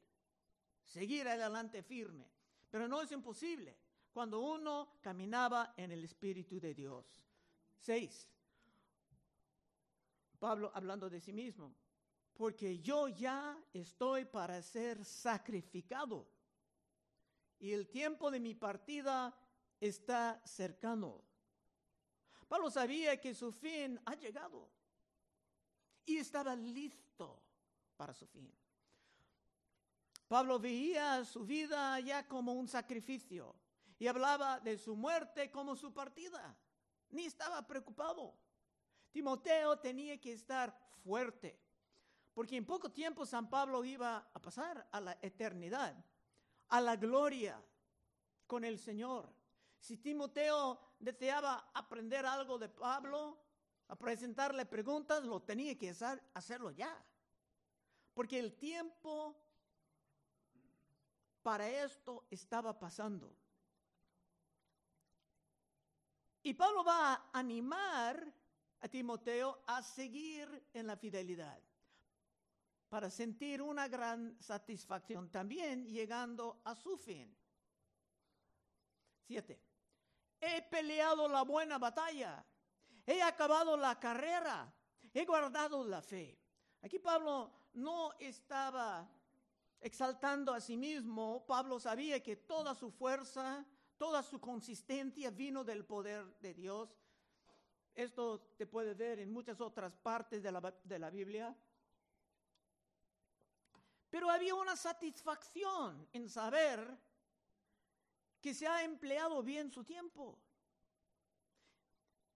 Seguir 0.84 1.26
adelante 1.28 1.82
firme. 1.82 2.26
Pero 2.70 2.86
no 2.88 3.02
es 3.02 3.10
imposible 3.12 3.76
cuando 4.12 4.40
uno 4.40 4.98
caminaba 5.00 5.74
en 5.76 5.90
el 5.92 6.04
Espíritu 6.04 6.60
de 6.60 6.74
Dios. 6.74 7.24
Seis. 7.78 8.28
Pablo 10.38 10.70
hablando 10.74 11.10
de 11.10 11.20
sí 11.20 11.32
mismo. 11.32 11.74
Porque 12.34 12.78
yo 12.78 13.08
ya 13.08 13.62
estoy 13.72 14.24
para 14.24 14.62
ser 14.62 15.04
sacrificado 15.04 16.26
y 17.58 17.72
el 17.72 17.88
tiempo 17.88 18.30
de 18.30 18.40
mi 18.40 18.54
partida 18.54 19.36
está 19.78 20.40
cercano. 20.46 21.22
Pablo 22.48 22.70
sabía 22.70 23.20
que 23.20 23.34
su 23.34 23.52
fin 23.52 24.00
ha 24.06 24.14
llegado 24.14 24.70
y 26.06 26.16
estaba 26.16 26.56
listo 26.56 27.42
para 27.96 28.14
su 28.14 28.26
fin. 28.26 28.50
Pablo 30.30 30.60
veía 30.60 31.24
su 31.24 31.44
vida 31.44 31.98
ya 31.98 32.28
como 32.28 32.52
un 32.52 32.68
sacrificio 32.68 33.52
y 33.98 34.06
hablaba 34.06 34.60
de 34.60 34.78
su 34.78 34.94
muerte 34.94 35.50
como 35.50 35.74
su 35.74 35.92
partida. 35.92 36.56
Ni 37.08 37.24
estaba 37.24 37.66
preocupado. 37.66 38.38
Timoteo 39.10 39.80
tenía 39.80 40.20
que 40.20 40.32
estar 40.32 40.72
fuerte, 41.02 41.58
porque 42.32 42.56
en 42.56 42.64
poco 42.64 42.92
tiempo 42.92 43.26
San 43.26 43.50
Pablo 43.50 43.84
iba 43.84 44.18
a 44.32 44.40
pasar 44.40 44.86
a 44.92 45.00
la 45.00 45.18
eternidad 45.20 45.96
a 46.68 46.80
la 46.80 46.94
gloria 46.94 47.60
con 48.46 48.64
el 48.64 48.78
Señor. 48.78 49.34
Si 49.80 49.96
Timoteo 49.96 50.78
deseaba 51.00 51.72
aprender 51.74 52.24
algo 52.24 52.56
de 52.56 52.68
Pablo, 52.68 53.36
a 53.88 53.96
presentarle 53.96 54.64
preguntas, 54.64 55.24
lo 55.24 55.42
tenía 55.42 55.76
que 55.76 55.92
hacerlo 56.34 56.70
ya. 56.70 56.96
Porque 58.14 58.38
el 58.38 58.54
tiempo 58.54 59.49
para 61.42 61.68
esto 61.68 62.26
estaba 62.30 62.78
pasando. 62.78 63.34
Y 66.42 66.54
Pablo 66.54 66.82
va 66.84 67.14
a 67.14 67.30
animar 67.32 68.32
a 68.80 68.88
Timoteo 68.88 69.62
a 69.66 69.82
seguir 69.82 70.68
en 70.72 70.86
la 70.86 70.96
fidelidad 70.96 71.60
para 72.88 73.08
sentir 73.08 73.62
una 73.62 73.86
gran 73.86 74.36
satisfacción 74.40 75.30
también 75.30 75.86
llegando 75.86 76.60
a 76.64 76.74
su 76.74 76.96
fin. 76.96 77.34
Siete. 79.26 79.60
He 80.40 80.62
peleado 80.62 81.28
la 81.28 81.42
buena 81.42 81.78
batalla, 81.78 82.44
he 83.06 83.22
acabado 83.22 83.76
la 83.76 84.00
carrera, 84.00 84.72
he 85.12 85.24
guardado 85.24 85.84
la 85.84 86.02
fe. 86.02 86.36
Aquí 86.82 86.98
Pablo 86.98 87.68
no 87.74 88.12
estaba 88.18 89.08
exaltando 89.80 90.52
a 90.52 90.60
sí 90.60 90.76
mismo, 90.76 91.44
Pablo 91.46 91.80
sabía 91.80 92.22
que 92.22 92.36
toda 92.36 92.74
su 92.74 92.90
fuerza, 92.90 93.66
toda 93.96 94.22
su 94.22 94.40
consistencia 94.40 95.30
vino 95.30 95.64
del 95.64 95.84
poder 95.84 96.24
de 96.40 96.54
Dios. 96.54 96.98
Esto 97.94 98.40
te 98.56 98.66
puede 98.66 98.94
ver 98.94 99.18
en 99.18 99.32
muchas 99.32 99.60
otras 99.60 99.96
partes 99.96 100.42
de 100.42 100.52
la, 100.52 100.60
de 100.84 100.98
la 100.98 101.10
Biblia. 101.10 101.56
Pero 104.10 104.30
había 104.30 104.54
una 104.54 104.76
satisfacción 104.76 106.08
en 106.12 106.28
saber 106.28 106.98
que 108.40 108.54
se 108.54 108.66
ha 108.66 108.82
empleado 108.82 109.42
bien 109.42 109.70
su 109.70 109.84
tiempo. 109.84 110.38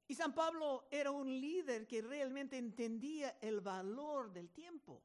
Y 0.06 0.14
San 0.14 0.34
Pablo 0.34 0.86
era 0.90 1.10
un 1.10 1.28
líder 1.28 1.86
que 1.86 2.02
realmente 2.02 2.58
entendía 2.58 3.38
el 3.40 3.60
valor 3.60 4.32
del 4.32 4.50
tiempo. 4.50 5.02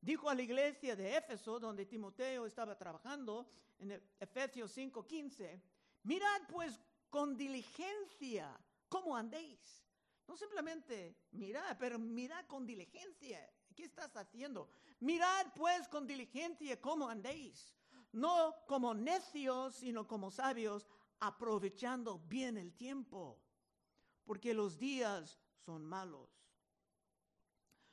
Dijo 0.00 0.30
a 0.30 0.34
la 0.34 0.42
iglesia 0.42 0.96
de 0.96 1.16
Éfeso, 1.16 1.60
donde 1.60 1.84
Timoteo 1.84 2.46
estaba 2.46 2.76
trabajando, 2.76 3.46
en 3.78 4.02
Efesios 4.18 4.76
5:15, 4.76 5.60
mirad 6.04 6.42
pues 6.48 6.80
con 7.10 7.36
diligencia 7.36 8.58
cómo 8.88 9.16
andéis. 9.16 9.84
No 10.26 10.36
simplemente 10.36 11.16
mirad, 11.32 11.76
pero 11.78 11.98
mirad 11.98 12.46
con 12.46 12.64
diligencia. 12.66 13.50
¿Qué 13.74 13.84
estás 13.84 14.16
haciendo? 14.16 14.70
Mirad 15.00 15.46
pues 15.54 15.88
con 15.88 16.06
diligencia 16.06 16.80
cómo 16.80 17.08
andéis, 17.08 17.74
no 18.12 18.54
como 18.66 18.94
necios, 18.94 19.76
sino 19.76 20.06
como 20.06 20.30
sabios, 20.30 20.86
aprovechando 21.18 22.18
bien 22.20 22.56
el 22.56 22.72
tiempo, 22.74 23.38
porque 24.24 24.54
los 24.54 24.78
días 24.78 25.38
son 25.58 25.84
malos. 25.84 26.29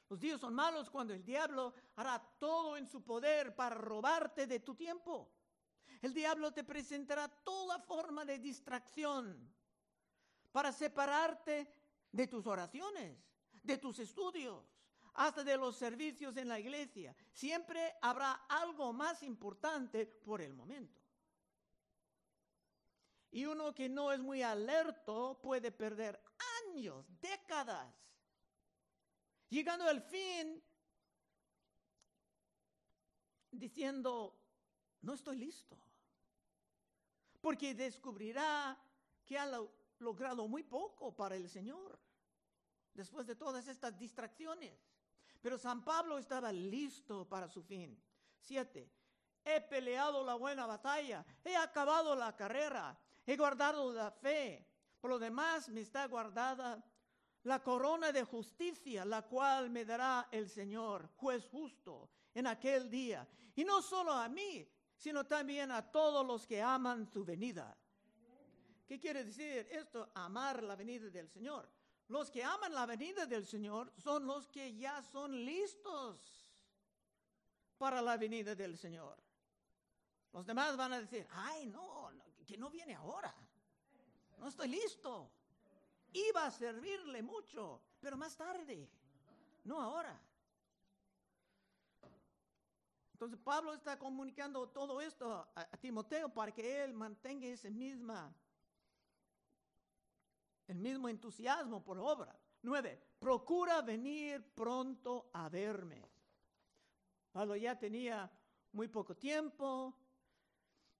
Los 0.09 0.19
días 0.19 0.39
son 0.39 0.53
malos 0.53 0.89
cuando 0.89 1.13
el 1.13 1.23
diablo 1.23 1.73
hará 1.95 2.19
todo 2.39 2.77
en 2.77 2.87
su 2.87 3.03
poder 3.03 3.55
para 3.55 3.75
robarte 3.75 4.47
de 4.47 4.59
tu 4.61 4.73
tiempo. 4.73 5.29
El 6.01 6.13
diablo 6.13 6.53
te 6.53 6.63
presentará 6.63 7.27
toda 7.27 7.79
forma 7.79 8.23
de 8.23 8.39
distracción 8.39 9.53
para 10.51 10.71
separarte 10.71 11.73
de 12.11 12.27
tus 12.27 12.47
oraciones, 12.47 13.17
de 13.63 13.77
tus 13.77 13.99
estudios, 13.99 14.63
hasta 15.15 15.43
de 15.43 15.57
los 15.57 15.75
servicios 15.75 16.37
en 16.37 16.47
la 16.47 16.59
iglesia. 16.59 17.15
Siempre 17.33 17.95
habrá 18.01 18.45
algo 18.47 18.93
más 18.93 19.23
importante 19.23 20.05
por 20.05 20.41
el 20.41 20.53
momento. 20.53 21.01
Y 23.31 23.45
uno 23.45 23.73
que 23.73 23.89
no 23.89 24.11
es 24.11 24.19
muy 24.19 24.41
alerto 24.41 25.39
puede 25.41 25.71
perder 25.71 26.23
años, 26.65 27.05
décadas, 27.19 27.93
llegando 29.49 29.85
al 29.85 30.01
fin 30.01 30.61
diciendo, 33.51 34.39
no 35.01 35.13
estoy 35.13 35.37
listo, 35.37 35.77
porque 37.41 37.73
descubrirá 37.73 38.77
que 39.25 39.37
ha 39.37 39.49
logrado 39.99 40.47
muy 40.47 40.63
poco 40.63 41.15
para 41.15 41.35
el 41.35 41.49
Señor, 41.49 41.99
después 42.93 43.25
de 43.27 43.35
todas 43.35 43.67
estas 43.67 43.97
distracciones. 43.97 44.73
Pero 45.41 45.57
San 45.57 45.83
Pablo 45.83 46.17
estaba 46.17 46.51
listo 46.51 47.27
para 47.27 47.47
su 47.47 47.61
fin. 47.63 47.97
Siete, 48.39 48.91
he 49.43 49.61
peleado 49.61 50.25
la 50.25 50.35
buena 50.35 50.65
batalla, 50.65 51.25
he 51.43 51.55
acabado 51.55 52.15
la 52.15 52.35
carrera, 52.35 52.97
he 53.25 53.37
guardado 53.37 53.93
la 53.93 54.11
fe. 54.11 54.67
Por 54.99 55.11
lo 55.11 55.19
demás 55.19 55.69
me 55.69 55.81
está 55.81 56.07
guardada 56.07 56.83
la 57.47 57.63
corona 57.63 58.11
de 58.11 58.23
justicia, 58.25 59.05
la 59.05 59.21
cual 59.21 59.69
me 59.69 59.85
dará 59.85 60.27
el 60.31 60.49
Señor, 60.49 61.09
juez 61.15 61.47
justo, 61.47 62.09
en 62.33 62.45
aquel 62.45 62.89
día. 62.89 63.25
Y 63.55 63.63
no 63.63 63.81
solo 63.81 64.11
a 64.11 64.27
mí, 64.27 64.69
sino 64.97 65.25
también 65.25 65.71
a 65.71 65.89
todos 65.89 66.27
los 66.27 66.45
que 66.45 66.61
aman 66.61 67.07
su 67.07 67.23
venida. 67.23 67.75
¿Qué 68.85 68.99
quiere 68.99 69.23
decir 69.23 69.65
esto? 69.71 70.09
Amar 70.15 70.61
la 70.61 70.75
venida 70.75 71.09
del 71.09 71.29
Señor. 71.29 71.69
Los 72.09 72.29
que 72.29 72.43
aman 72.43 72.73
la 72.73 72.85
venida 72.85 73.25
del 73.25 73.45
Señor 73.45 73.93
son 73.97 74.25
los 74.25 74.47
que 74.49 74.75
ya 74.75 75.01
son 75.01 75.45
listos 75.45 76.19
para 77.77 78.01
la 78.01 78.17
venida 78.17 78.55
del 78.55 78.77
Señor. 78.77 79.17
Los 80.33 80.45
demás 80.45 80.75
van 80.75 80.91
a 80.93 80.99
decir, 80.99 81.25
ay, 81.31 81.65
no, 81.67 82.11
que 82.45 82.57
no 82.57 82.69
viene 82.69 82.93
ahora. 82.95 83.33
No 84.37 84.49
estoy 84.49 84.67
listo. 84.67 85.31
Iba 86.17 86.47
a 86.47 86.51
servirle 86.51 87.21
mucho, 87.21 87.79
pero 87.99 88.17
más 88.17 88.35
tarde, 88.35 88.89
no 89.65 89.79
ahora. 89.79 90.19
Entonces 93.13 93.37
Pablo 93.43 93.73
está 93.73 93.99
comunicando 93.99 94.67
todo 94.69 94.99
esto 94.99 95.31
a, 95.55 95.77
Timoteo 95.77 96.29
para 96.29 96.51
que 96.51 96.83
él 96.83 96.93
mantenga 96.93 97.45
ese 97.45 97.69
misma, 97.69 98.33
el 100.67 100.77
mismo 100.77 101.07
entusiasmo 101.07 101.83
por 101.83 101.99
obra. 101.99 102.35
Nueve, 102.63 102.99
procura 103.19 103.81
venir 103.81 104.43
pronto 104.55 105.29
a 105.33 105.49
verme. 105.49 106.03
Pablo 107.31 107.55
ya 107.55 107.77
tenía 107.77 108.31
muy 108.71 108.87
poco 108.87 109.15
tiempo, 109.15 109.95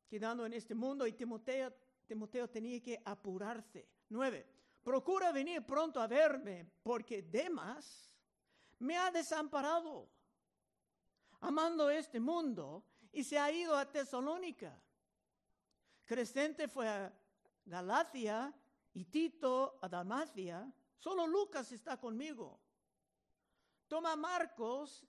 quedando 0.07 0.45
en 0.45 0.53
este 0.53 0.75
mundo 0.75 1.07
y 1.07 1.13
Timoteo, 1.13 1.73
Timoteo 2.05 2.47
tenía 2.47 2.79
que 2.81 3.01
apurarse. 3.03 3.87
Nueve, 4.09 4.56
procura 4.87 5.33
venir 5.33 5.65
pronto 5.65 5.99
a 5.99 6.07
verme 6.07 6.65
porque 6.81 7.21
Demas 7.21 8.09
me 8.79 8.95
ha 8.97 9.11
desamparado, 9.11 10.07
amando 11.41 11.89
este 11.89 12.21
mundo 12.21 12.85
y 13.11 13.25
se 13.25 13.37
ha 13.37 13.51
ido 13.51 13.75
a 13.75 13.91
Tesalónica. 13.91 14.81
Crescente 16.05 16.69
fue 16.69 16.87
a 16.87 17.13
Galacia 17.65 18.53
y 18.93 19.03
Tito 19.03 19.77
a 19.81 19.89
Dalmacia. 19.89 20.71
Solo 20.97 21.27
Lucas 21.27 21.69
está 21.73 21.99
conmigo. 21.99 22.57
Toma 23.89 24.15
Marcos 24.15 25.05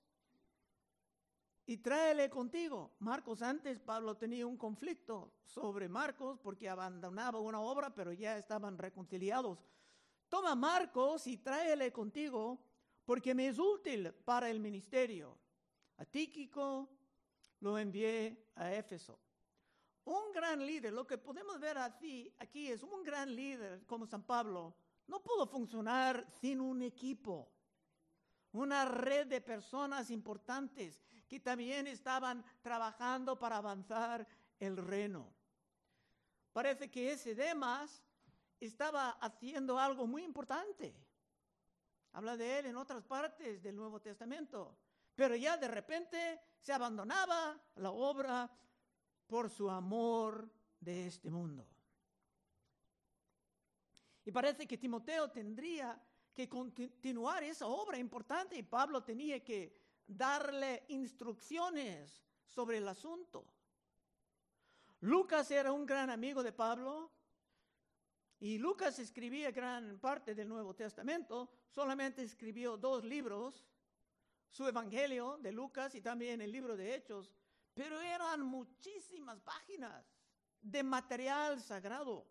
y 1.68 1.76
tráele 1.76 2.30
contigo. 2.30 2.96
Marcos 3.00 3.42
antes, 3.42 3.78
Pablo 3.78 4.16
tenía 4.16 4.46
un 4.46 4.56
conflicto 4.56 5.34
sobre 5.44 5.86
Marcos 5.86 6.38
porque 6.42 6.66
abandonaba 6.66 7.40
una 7.40 7.60
obra, 7.60 7.94
pero 7.94 8.10
ya 8.10 8.38
estaban 8.38 8.78
reconciliados. 8.78 9.58
Toma 10.30 10.54
Marcos 10.54 11.26
y 11.26 11.36
tráele 11.36 11.92
contigo 11.92 12.58
porque 13.04 13.34
me 13.34 13.48
es 13.48 13.58
útil 13.58 14.14
para 14.24 14.48
el 14.48 14.60
ministerio. 14.60 15.36
A 15.98 16.06
Tíquico 16.06 16.88
lo 17.60 17.76
envié 17.76 18.46
a 18.54 18.72
Éfeso. 18.72 19.18
Un 20.04 20.32
gran 20.32 20.64
líder, 20.64 20.94
lo 20.94 21.06
que 21.06 21.18
podemos 21.18 21.60
ver 21.60 21.76
aquí, 21.76 22.32
aquí 22.38 22.68
es 22.68 22.82
un 22.82 23.02
gran 23.04 23.36
líder 23.36 23.84
como 23.84 24.06
San 24.06 24.22
Pablo, 24.22 24.74
no 25.06 25.22
pudo 25.22 25.46
funcionar 25.46 26.26
sin 26.40 26.62
un 26.62 26.80
equipo, 26.80 27.52
una 28.58 28.84
red 28.84 29.26
de 29.26 29.40
personas 29.40 30.10
importantes 30.10 31.00
que 31.28 31.40
también 31.40 31.86
estaban 31.86 32.44
trabajando 32.60 33.38
para 33.38 33.58
avanzar 33.58 34.26
el 34.58 34.76
reino. 34.76 35.32
Parece 36.52 36.90
que 36.90 37.12
ese 37.12 37.34
Demas 37.34 38.02
estaba 38.58 39.10
haciendo 39.20 39.78
algo 39.78 40.06
muy 40.06 40.24
importante. 40.24 40.94
Habla 42.12 42.36
de 42.36 42.58
él 42.58 42.66
en 42.66 42.76
otras 42.76 43.04
partes 43.04 43.62
del 43.62 43.76
Nuevo 43.76 44.00
Testamento. 44.00 44.76
Pero 45.14 45.36
ya 45.36 45.56
de 45.56 45.68
repente 45.68 46.40
se 46.58 46.72
abandonaba 46.72 47.60
la 47.76 47.90
obra 47.90 48.50
por 49.26 49.50
su 49.50 49.70
amor 49.70 50.50
de 50.80 51.06
este 51.06 51.30
mundo. 51.30 51.66
Y 54.24 54.32
parece 54.32 54.66
que 54.66 54.78
Timoteo 54.78 55.30
tendría 55.30 56.00
que 56.38 56.48
continuar 56.48 57.42
esa 57.42 57.66
obra 57.66 57.98
importante 57.98 58.62
Pablo 58.62 59.02
tenía 59.02 59.42
que 59.42 59.74
darle 60.06 60.84
instrucciones 60.86 62.22
sobre 62.44 62.78
el 62.78 62.86
asunto. 62.86 63.44
Lucas 65.00 65.50
era 65.50 65.72
un 65.72 65.84
gran 65.84 66.10
amigo 66.10 66.44
de 66.44 66.52
Pablo 66.52 67.10
y 68.38 68.56
Lucas 68.56 69.00
escribía 69.00 69.50
gran 69.50 69.98
parte 69.98 70.32
del 70.32 70.48
Nuevo 70.48 70.76
Testamento, 70.76 71.50
solamente 71.70 72.22
escribió 72.22 72.76
dos 72.76 73.02
libros, 73.02 73.66
su 74.48 74.64
Evangelio 74.64 75.38
de 75.38 75.50
Lucas 75.50 75.96
y 75.96 76.00
también 76.00 76.40
el 76.40 76.52
libro 76.52 76.76
de 76.76 76.94
Hechos, 76.94 77.32
pero 77.74 78.00
eran 78.00 78.42
muchísimas 78.42 79.40
páginas 79.40 80.06
de 80.62 80.84
material 80.84 81.60
sagrado. 81.60 82.28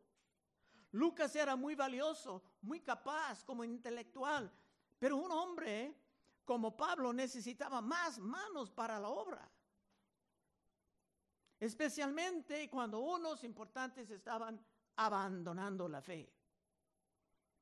Lucas 0.92 1.36
era 1.36 1.56
muy 1.56 1.76
valioso, 1.76 2.42
muy 2.62 2.82
capaz 2.82 3.44
como 3.44 3.64
intelectual, 3.64 4.52
pero 4.98 5.18
un 5.18 5.32
hombre 5.32 5.96
como 6.46 6.76
Pablo 6.76 7.12
necesitaba 7.12 7.82
más 7.82 8.20
manos 8.20 8.72
para 8.72 9.00
la 9.00 9.10
obra. 9.10 9.50
Especialmente 11.60 12.70
cuando 12.70 13.00
unos 13.00 13.44
importantes 13.44 14.10
estaban 14.10 14.64
abandonando 14.96 15.88
la 15.90 16.02
fe. 16.02 16.32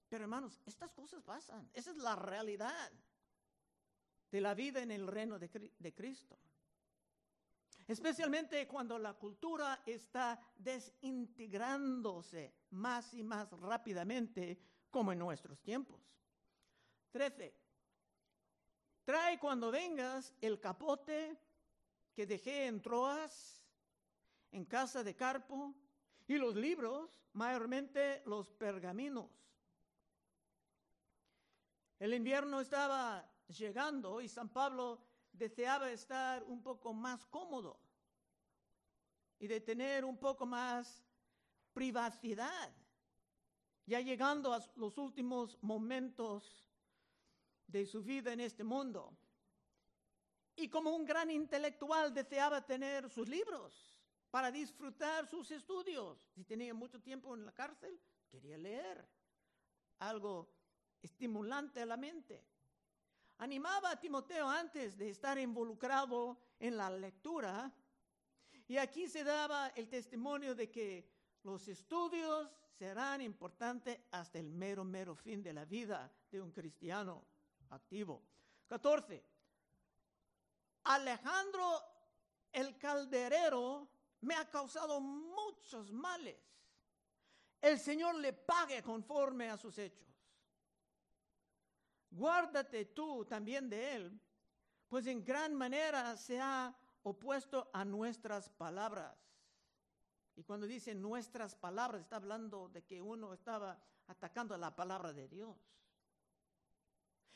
Pero 0.07 0.23
hermanos, 0.23 0.61
estas 0.65 0.91
cosas 0.91 1.23
pasan. 1.23 1.69
Esa 1.73 1.91
es 1.91 1.97
la 1.97 2.15
realidad 2.15 2.91
de 4.31 4.41
la 4.41 4.53
vida 4.53 4.81
en 4.81 4.91
el 4.91 5.07
reino 5.07 5.39
de, 5.39 5.71
de 5.79 5.93
Cristo. 5.93 6.37
Especialmente 7.87 8.67
cuando 8.67 8.97
la 8.97 9.13
cultura 9.13 9.83
está 9.85 10.39
desintegrándose 10.57 12.53
más 12.71 13.13
y 13.13 13.23
más 13.23 13.51
rápidamente 13.51 14.59
como 14.89 15.11
en 15.11 15.19
nuestros 15.19 15.61
tiempos. 15.61 16.01
Trece. 17.11 17.53
Trae 19.03 19.39
cuando 19.39 19.69
vengas 19.69 20.33
el 20.41 20.59
capote 20.59 21.37
que 22.13 22.25
dejé 22.25 22.65
en 22.65 22.81
Troas, 22.81 23.61
en 24.51 24.65
casa 24.65 25.03
de 25.03 25.15
Carpo, 25.15 25.75
y 26.27 26.37
los 26.37 26.55
libros, 26.55 27.21
mayormente 27.33 28.23
los 28.25 28.49
pergaminos. 28.51 29.29
El 31.99 32.13
invierno 32.13 32.59
estaba 32.59 33.29
llegando 33.47 34.21
y 34.21 34.27
San 34.27 34.49
Pablo 34.49 34.99
deseaba 35.37 35.91
estar 35.91 36.43
un 36.43 36.61
poco 36.61 36.93
más 36.93 37.25
cómodo 37.25 37.79
y 39.39 39.47
de 39.47 39.61
tener 39.61 40.05
un 40.05 40.17
poco 40.17 40.45
más 40.45 41.03
privacidad, 41.73 42.73
ya 43.85 43.99
llegando 43.99 44.53
a 44.53 44.65
los 44.75 44.97
últimos 44.97 45.57
momentos 45.61 46.69
de 47.67 47.85
su 47.85 48.01
vida 48.01 48.33
en 48.33 48.39
este 48.39 48.63
mundo. 48.63 49.15
Y 50.55 50.69
como 50.69 50.95
un 50.95 51.05
gran 51.05 51.29
intelectual 51.29 52.13
deseaba 52.13 52.65
tener 52.65 53.09
sus 53.09 53.27
libros 53.27 53.99
para 54.31 54.51
disfrutar 54.51 55.27
sus 55.27 55.51
estudios. 55.51 56.17
Si 56.33 56.45
tenía 56.45 56.73
mucho 56.73 57.01
tiempo 57.01 57.35
en 57.35 57.45
la 57.45 57.51
cárcel, 57.51 57.99
quería 58.29 58.57
leer 58.57 59.05
algo 59.99 60.49
estimulante 61.01 61.81
a 61.81 61.85
la 61.85 61.97
mente. 61.97 62.43
Animaba 63.37 63.91
a 63.91 63.99
Timoteo 63.99 64.47
antes 64.47 64.97
de 64.97 65.09
estar 65.09 65.37
involucrado 65.37 66.37
en 66.59 66.77
la 66.77 66.89
lectura 66.89 67.71
y 68.67 68.77
aquí 68.77 69.07
se 69.07 69.23
daba 69.23 69.67
el 69.75 69.89
testimonio 69.89 70.55
de 70.55 70.71
que 70.71 71.09
los 71.43 71.67
estudios 71.67 72.49
serán 72.79 73.21
importantes 73.21 73.99
hasta 74.11 74.39
el 74.39 74.49
mero, 74.49 74.83
mero 74.83 75.15
fin 75.15 75.43
de 75.43 75.53
la 75.53 75.65
vida 75.65 76.11
de 76.31 76.41
un 76.41 76.51
cristiano 76.51 77.23
activo. 77.69 78.23
14. 78.67 79.23
Alejandro 80.85 81.83
el 82.55 82.77
calderero 82.77 83.87
me 84.21 84.33
ha 84.35 84.49
causado 84.49 85.01
muchos 85.01 85.91
males. 85.91 86.37
El 87.61 87.79
Señor 87.79 88.15
le 88.15 88.31
pague 88.31 88.81
conforme 88.81 89.49
a 89.49 89.57
sus 89.57 89.77
hechos. 89.77 90.07
Guárdate 92.15 92.85
tú 92.85 93.25
también 93.25 93.69
de 93.69 93.95
él, 93.95 94.21
pues 94.87 95.05
en 95.05 95.21
gran 95.25 95.53
manera 95.53 96.15
se 96.15 96.39
ha 96.39 96.73
opuesto 97.03 97.69
a 97.73 97.83
nuestras 97.83 98.49
palabras. 98.49 99.17
Y 100.37 100.43
cuando 100.43 100.65
dice 100.65 100.95
nuestras 100.95 101.55
palabras, 101.55 102.01
está 102.01 102.15
hablando 102.15 102.69
de 102.69 102.85
que 102.85 103.01
uno 103.01 103.33
estaba 103.33 103.77
atacando 104.07 104.57
la 104.57 104.73
palabra 104.73 105.11
de 105.11 105.27
Dios. 105.27 105.57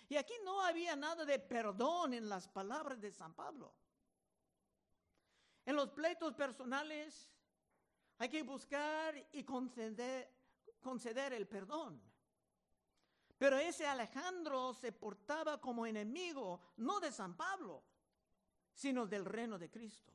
Y 0.08 0.16
aquí 0.16 0.34
no 0.46 0.62
había 0.62 0.96
nada 0.96 1.26
de 1.26 1.40
perdón 1.40 2.14
en 2.14 2.30
las 2.30 2.48
palabras 2.48 3.02
de 3.02 3.12
San 3.12 3.34
Pablo. 3.34 3.74
En 5.66 5.76
los 5.76 5.90
pleitos 5.90 6.34
personales 6.36 7.30
hay 8.18 8.30
que 8.30 8.44
buscar 8.44 9.28
y 9.34 9.44
conceder, 9.44 10.34
conceder 10.80 11.34
el 11.34 11.48
perdón. 11.50 12.09
Pero 13.40 13.58
ese 13.58 13.88
Alejandro 13.88 14.74
se 14.74 14.92
portaba 14.92 15.62
como 15.62 15.86
enemigo, 15.86 16.60
no 16.76 17.00
de 17.00 17.10
San 17.10 17.38
Pablo, 17.38 17.82
sino 18.74 19.08
del 19.08 19.24
reino 19.24 19.58
de 19.58 19.72
Cristo. 19.72 20.14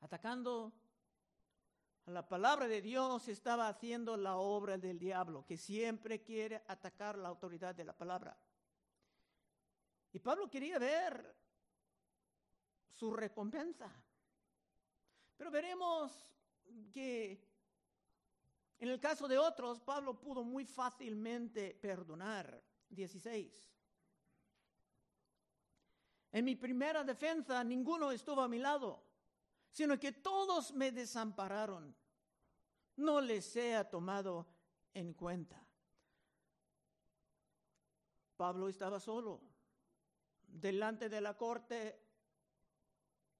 Atacando 0.00 0.72
a 2.06 2.10
la 2.10 2.28
palabra 2.28 2.66
de 2.66 2.82
Dios 2.82 3.28
estaba 3.28 3.68
haciendo 3.68 4.16
la 4.16 4.38
obra 4.38 4.78
del 4.78 4.98
diablo, 4.98 5.46
que 5.46 5.56
siempre 5.56 6.22
quiere 6.22 6.64
atacar 6.66 7.16
la 7.16 7.28
autoridad 7.28 7.72
de 7.72 7.84
la 7.84 7.96
palabra. 7.96 8.36
Y 10.12 10.18
Pablo 10.18 10.50
quería 10.50 10.80
ver 10.80 11.36
su 12.88 13.12
recompensa. 13.12 13.88
Pero 15.36 15.52
veremos 15.52 16.34
que 16.92 17.49
en 18.80 18.88
el 18.88 18.98
caso 18.98 19.28
de 19.28 19.38
otros, 19.38 19.80
Pablo 19.80 20.18
pudo 20.18 20.42
muy 20.42 20.64
fácilmente 20.64 21.74
perdonar. 21.74 22.62
16. 22.88 23.70
En 26.32 26.44
mi 26.44 26.56
primera 26.56 27.04
defensa 27.04 27.62
ninguno 27.62 28.10
estuvo 28.10 28.40
a 28.40 28.48
mi 28.48 28.58
lado, 28.58 29.02
sino 29.70 29.98
que 29.98 30.12
todos 30.12 30.72
me 30.72 30.90
desampararon. 30.90 31.94
No 32.96 33.20
les 33.20 33.44
sea 33.44 33.88
tomado 33.88 34.46
en 34.92 35.14
cuenta. 35.14 35.64
Pablo 38.36 38.68
estaba 38.68 38.98
solo 38.98 39.40
delante 40.42 41.08
de 41.08 41.20
la 41.20 41.36
corte 41.36 42.00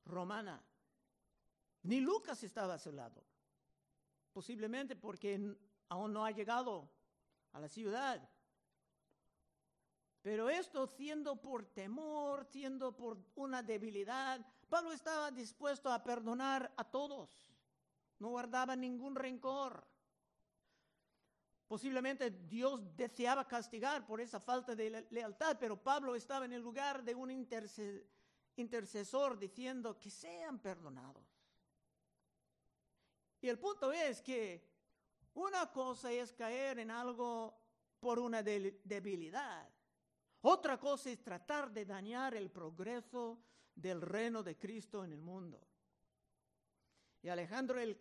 romana. 0.05 0.63
Ni 1.83 2.01
Lucas 2.01 2.43
estaba 2.45 2.75
a 2.75 2.79
su 2.79 2.93
lado, 2.93 3.25
posiblemente 4.41 4.97
porque 4.97 5.55
aún 5.91 6.15
no 6.15 6.25
ha 6.25 6.31
llegado 6.31 6.91
a 7.53 7.61
la 7.61 7.69
ciudad. 7.69 8.27
Pero 10.23 10.49
esto 10.49 10.87
siendo 10.87 11.37
por 11.37 11.67
temor, 11.67 12.47
siendo 12.47 12.97
por 12.97 13.19
una 13.35 13.63
debilidad, 13.63 14.41
Pablo 14.67 14.93
estaba 14.93 15.31
dispuesto 15.31 15.93
a 15.93 16.03
perdonar 16.03 16.73
a 16.79 16.85
todos. 16.85 17.29
No 18.19 18.29
guardaba 18.29 18.75
ningún 18.77 19.15
rencor. 19.15 19.87
Posiblemente 21.69 22.31
Dios 22.31 22.81
deseaba 22.97 23.47
castigar 23.47 24.07
por 24.07 24.23
esa 24.23 24.41
falta 24.41 24.75
de 24.75 25.07
lealtad, 25.11 25.59
pero 25.61 25.77
Pablo 25.77 26.15
estaba 26.15 26.47
en 26.47 26.55
el 26.55 26.63
lugar 26.63 27.05
de 27.05 27.15
un 27.15 27.31
intercesor 28.57 29.39
diciendo 29.39 29.99
que 29.99 30.09
sean 30.09 30.59
perdonados. 30.61 31.40
Y 33.41 33.49
el 33.49 33.59
punto 33.59 33.93
es 33.93 34.21
que 34.23 34.69
una 35.35 35.71
cosa 35.73 36.13
es 36.13 36.33
caer 36.33 36.79
en 36.79 36.91
algo 36.91 37.57
por 38.01 38.19
una 38.19 38.43
debilidad 38.43 39.69
otra 40.43 40.79
cosa 40.79 41.11
es 41.11 41.23
tratar 41.23 41.71
de 41.71 41.85
dañar 41.85 42.35
el 42.35 42.51
progreso 42.51 43.43
del 43.75 44.01
reino 44.01 44.43
de 44.43 44.57
Cristo 44.57 45.05
en 45.05 45.13
el 45.13 45.21
mundo. 45.21 45.61
Y 47.23 47.29
Alejandro 47.29 47.79
el 47.79 47.99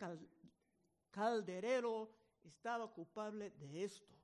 calderero 1.12 2.10
estaba 2.44 2.90
culpable 2.94 3.52
de 3.52 3.84
esto. 3.84 4.16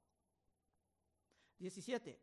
17. 1.59 2.21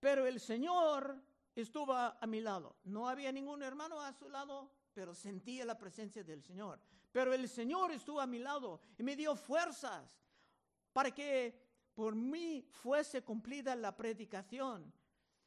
Pero 0.00 0.26
el 0.26 0.38
Señor 0.38 1.18
estuvo 1.54 1.94
a, 1.94 2.18
mi 2.26 2.40
lado. 2.40 2.76
No 2.84 3.08
había 3.08 3.32
ningún 3.32 3.62
hermano 3.62 4.02
a 4.02 4.12
su 4.12 4.28
lado, 4.28 4.70
pero 4.92 5.14
sentía 5.14 5.64
la 5.64 5.78
presencia 5.78 6.22
del 6.22 6.42
Señor. 6.42 6.78
Pero 7.16 7.32
el 7.32 7.48
Señor 7.48 7.92
estuvo 7.92 8.20
a 8.20 8.26
mi 8.26 8.38
lado 8.38 8.78
y 8.98 9.02
me 9.02 9.16
dio 9.16 9.34
fuerzas 9.34 10.06
para 10.92 11.10
que 11.10 11.58
por 11.94 12.14
mí 12.14 12.68
fuese 12.70 13.24
cumplida 13.24 13.74
la 13.74 13.96
predicación 13.96 14.92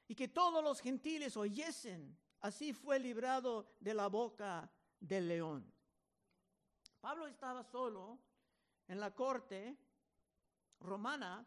y 0.07 0.15
que 0.15 0.29
todos 0.29 0.63
los 0.63 0.81
gentiles 0.81 1.37
oyesen. 1.37 2.17
Así 2.39 2.73
fue 2.73 2.97
librado 2.97 3.75
de 3.79 3.93
la 3.93 4.07
boca 4.07 4.67
del 4.99 5.27
león. 5.27 5.71
Pablo 6.99 7.27
estaba 7.27 7.63
solo 7.63 8.17
en 8.87 8.99
la 8.99 9.13
corte 9.13 9.77
romana 10.79 11.45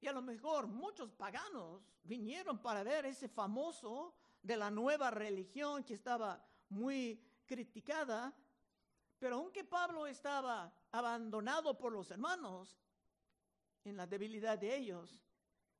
y 0.00 0.06
a 0.06 0.12
lo 0.12 0.22
mejor 0.22 0.68
muchos 0.68 1.12
paganos 1.12 1.82
vinieron 2.02 2.62
para 2.62 2.82
ver 2.82 3.04
ese 3.04 3.28
famoso 3.28 4.14
de 4.40 4.56
la 4.56 4.70
nueva 4.70 5.10
religión 5.10 5.84
que 5.84 5.92
estaba 5.92 6.42
muy 6.70 7.22
criticada. 7.44 8.34
Pero 9.18 9.36
aunque 9.36 9.64
Pablo 9.64 10.06
estaba 10.06 10.72
abandonado 10.92 11.76
por 11.76 11.92
los 11.92 12.10
hermanos, 12.10 12.78
en 13.84 13.96
la 13.96 14.06
debilidad 14.06 14.58
de 14.58 14.76
ellos, 14.76 15.22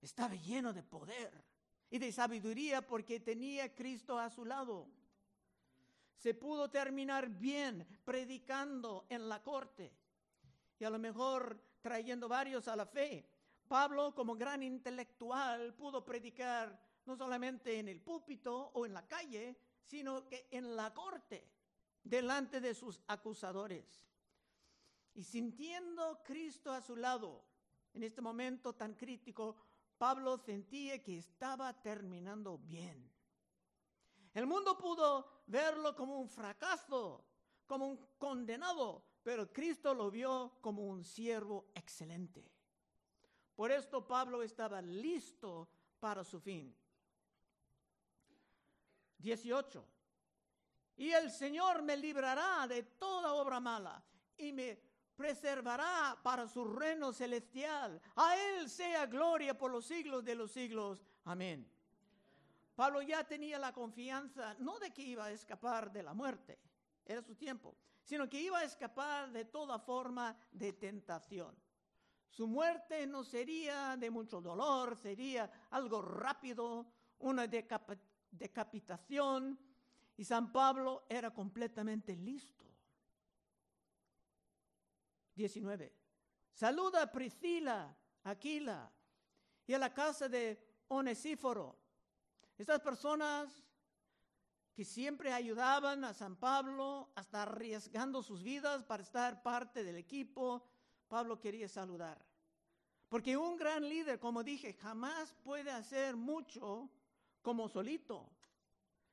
estaba 0.00 0.34
lleno 0.34 0.72
de 0.72 0.82
poder 0.82 1.44
y 1.90 1.98
de 1.98 2.12
sabiduría 2.12 2.86
porque 2.86 3.20
tenía 3.20 3.74
Cristo 3.74 4.18
a 4.18 4.30
su 4.30 4.44
lado. 4.44 4.88
Se 6.16 6.34
pudo 6.34 6.70
terminar 6.70 7.28
bien 7.28 7.86
predicando 8.04 9.06
en 9.08 9.28
la 9.28 9.42
corte 9.42 9.92
y 10.78 10.84
a 10.84 10.90
lo 10.90 10.98
mejor 10.98 11.60
trayendo 11.80 12.28
varios 12.28 12.68
a 12.68 12.76
la 12.76 12.86
fe. 12.86 13.28
Pablo, 13.68 14.14
como 14.14 14.36
gran 14.36 14.62
intelectual, 14.62 15.74
pudo 15.74 16.04
predicar 16.04 16.80
no 17.04 17.16
solamente 17.16 17.78
en 17.78 17.88
el 17.88 18.00
púlpito 18.00 18.70
o 18.74 18.86
en 18.86 18.94
la 18.94 19.06
calle, 19.06 19.56
sino 19.82 20.26
que 20.28 20.48
en 20.50 20.76
la 20.76 20.92
corte, 20.94 21.48
delante 22.06 22.60
de 22.60 22.74
sus 22.74 23.02
acusadores. 23.08 24.06
Y 25.14 25.24
sintiendo 25.24 26.22
Cristo 26.24 26.72
a 26.72 26.80
su 26.80 26.96
lado, 26.96 27.44
en 27.94 28.02
este 28.02 28.22
momento 28.22 28.74
tan 28.74 28.94
crítico, 28.94 29.56
Pablo 29.98 30.36
sentía 30.38 31.02
que 31.02 31.18
estaba 31.18 31.72
terminando 31.82 32.58
bien. 32.58 33.10
El 34.34 34.46
mundo 34.46 34.76
pudo 34.78 35.42
verlo 35.46 35.96
como 35.96 36.20
un 36.20 36.28
fracaso, 36.28 37.24
como 37.66 37.86
un 37.86 37.96
condenado, 38.18 39.02
pero 39.22 39.52
Cristo 39.52 39.94
lo 39.94 40.10
vio 40.10 40.58
como 40.60 40.86
un 40.86 41.02
siervo 41.02 41.70
excelente. 41.74 42.52
Por 43.54 43.72
esto 43.72 44.06
Pablo 44.06 44.42
estaba 44.42 44.82
listo 44.82 45.68
para 45.98 46.22
su 46.22 46.38
fin. 46.38 46.76
18. 49.18 49.95
Y 50.96 51.10
el 51.10 51.30
Señor 51.30 51.82
me 51.82 51.96
librará 51.96 52.66
de 52.66 52.82
toda 52.82 53.34
obra 53.34 53.60
mala 53.60 54.02
y 54.38 54.52
me 54.52 54.78
preservará 55.16 56.18
para 56.22 56.46
su 56.46 56.64
reino 56.64 57.12
celestial. 57.12 58.00
A 58.16 58.36
Él 58.36 58.68
sea 58.68 59.06
gloria 59.06 59.56
por 59.56 59.70
los 59.70 59.86
siglos 59.86 60.24
de 60.24 60.34
los 60.34 60.52
siglos. 60.52 61.02
Amén. 61.24 61.66
Pablo 62.74 63.00
ya 63.00 63.24
tenía 63.24 63.58
la 63.58 63.72
confianza, 63.72 64.54
no 64.58 64.78
de 64.78 64.92
que 64.92 65.02
iba 65.02 65.24
a 65.24 65.32
escapar 65.32 65.90
de 65.90 66.02
la 66.02 66.12
muerte, 66.12 66.58
era 67.06 67.22
su 67.22 67.34
tiempo, 67.34 67.74
sino 68.02 68.28
que 68.28 68.40
iba 68.40 68.58
a 68.58 68.64
escapar 68.64 69.32
de 69.32 69.46
toda 69.46 69.78
forma 69.78 70.36
de 70.52 70.74
tentación. 70.74 71.56
Su 72.28 72.46
muerte 72.46 73.06
no 73.06 73.24
sería 73.24 73.96
de 73.96 74.10
mucho 74.10 74.42
dolor, 74.42 74.94
sería 74.94 75.50
algo 75.70 76.02
rápido, 76.02 76.86
una 77.20 77.46
decapitación, 77.46 79.58
Y 80.16 80.24
San 80.24 80.52
Pablo 80.52 81.04
era 81.08 81.32
completamente 81.32 82.16
listo. 82.16 82.64
19. 85.34 85.92
Saluda 86.52 87.02
a 87.02 87.12
Priscila, 87.12 87.94
Aquila 88.24 88.90
y 89.66 89.74
a 89.74 89.78
la 89.78 89.92
casa 89.92 90.28
de 90.28 90.58
Onesíforo. 90.88 91.78
Estas 92.56 92.80
personas 92.80 93.62
que 94.74 94.84
siempre 94.84 95.32
ayudaban 95.32 96.04
a 96.04 96.14
San 96.14 96.36
Pablo, 96.36 97.10
hasta 97.14 97.42
arriesgando 97.42 98.22
sus 98.22 98.42
vidas 98.42 98.84
para 98.84 99.02
estar 99.02 99.42
parte 99.42 99.84
del 99.84 99.96
equipo, 99.96 100.66
Pablo 101.08 101.38
quería 101.38 101.68
saludar. 101.68 102.24
Porque 103.08 103.36
un 103.36 103.56
gran 103.56 103.88
líder, 103.88 104.18
como 104.18 104.42
dije, 104.42 104.74
jamás 104.74 105.34
puede 105.44 105.70
hacer 105.70 106.16
mucho 106.16 106.90
como 107.42 107.68
solito, 107.68 108.30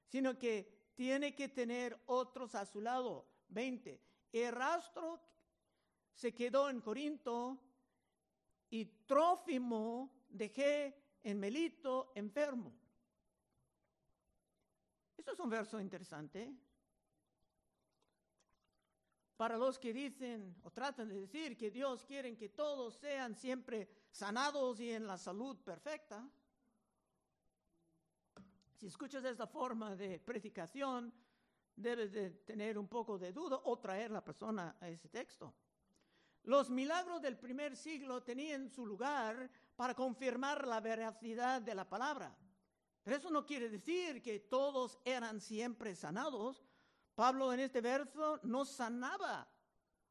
sino 0.07 0.37
que 0.37 0.82
tiene 0.95 1.35
que 1.35 1.49
tener 1.49 1.99
otros 2.05 2.55
a 2.55 2.65
su 2.65 2.81
lado. 2.81 3.27
20. 3.49 4.01
Erastro 4.31 5.21
se 6.13 6.33
quedó 6.33 6.69
en 6.69 6.81
Corinto 6.81 7.59
y 8.69 8.85
Trófimo 9.05 10.25
dejé 10.29 11.19
en 11.23 11.39
Melito 11.39 12.11
enfermo. 12.15 12.73
Esto 15.17 15.31
es 15.31 15.39
un 15.39 15.49
verso 15.49 15.79
interesante. 15.79 16.53
Para 19.37 19.57
los 19.57 19.79
que 19.79 19.93
dicen 19.93 20.55
o 20.63 20.71
tratan 20.71 21.09
de 21.09 21.21
decir 21.21 21.57
que 21.57 21.71
Dios 21.71 22.05
quiere 22.05 22.35
que 22.35 22.49
todos 22.49 22.95
sean 22.95 23.35
siempre 23.35 23.89
sanados 24.11 24.79
y 24.79 24.91
en 24.91 25.07
la 25.07 25.17
salud 25.17 25.57
perfecta, 25.57 26.29
si 28.75 28.87
escuchas 28.87 29.23
esta 29.25 29.47
forma 29.47 29.95
de 29.95 30.19
predicación, 30.19 31.13
debes 31.75 32.11
de 32.11 32.29
tener 32.31 32.77
un 32.77 32.87
poco 32.87 33.17
de 33.17 33.31
duda 33.31 33.59
o 33.63 33.79
traer 33.79 34.11
la 34.11 34.23
persona 34.23 34.77
a 34.79 34.89
ese 34.89 35.09
texto. 35.09 35.53
Los 36.43 36.69
milagros 36.69 37.21
del 37.21 37.37
primer 37.37 37.75
siglo 37.77 38.21
tenían 38.21 38.69
su 38.69 38.85
lugar 38.85 39.49
para 39.75 39.95
confirmar 39.95 40.67
la 40.67 40.81
veracidad 40.81 41.61
de 41.61 41.73
la 41.73 41.87
palabra. 41.87 42.35
Pero 43.01 43.17
eso 43.17 43.29
no 43.29 43.45
quiere 43.45 43.69
decir 43.69 44.21
que 44.21 44.39
todos 44.39 44.99
eran 45.05 45.39
siempre 45.39 45.95
sanados. 45.95 46.63
Pablo 47.15 47.53
en 47.53 47.61
este 47.61 47.81
verso 47.81 48.39
no 48.43 48.65
sanaba 48.65 49.47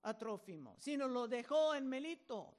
a 0.03 0.19
Trófimo, 0.19 0.77
sino 0.79 1.07
lo 1.07 1.29
dejó 1.29 1.75
en 1.75 1.87
Melito. 1.87 2.57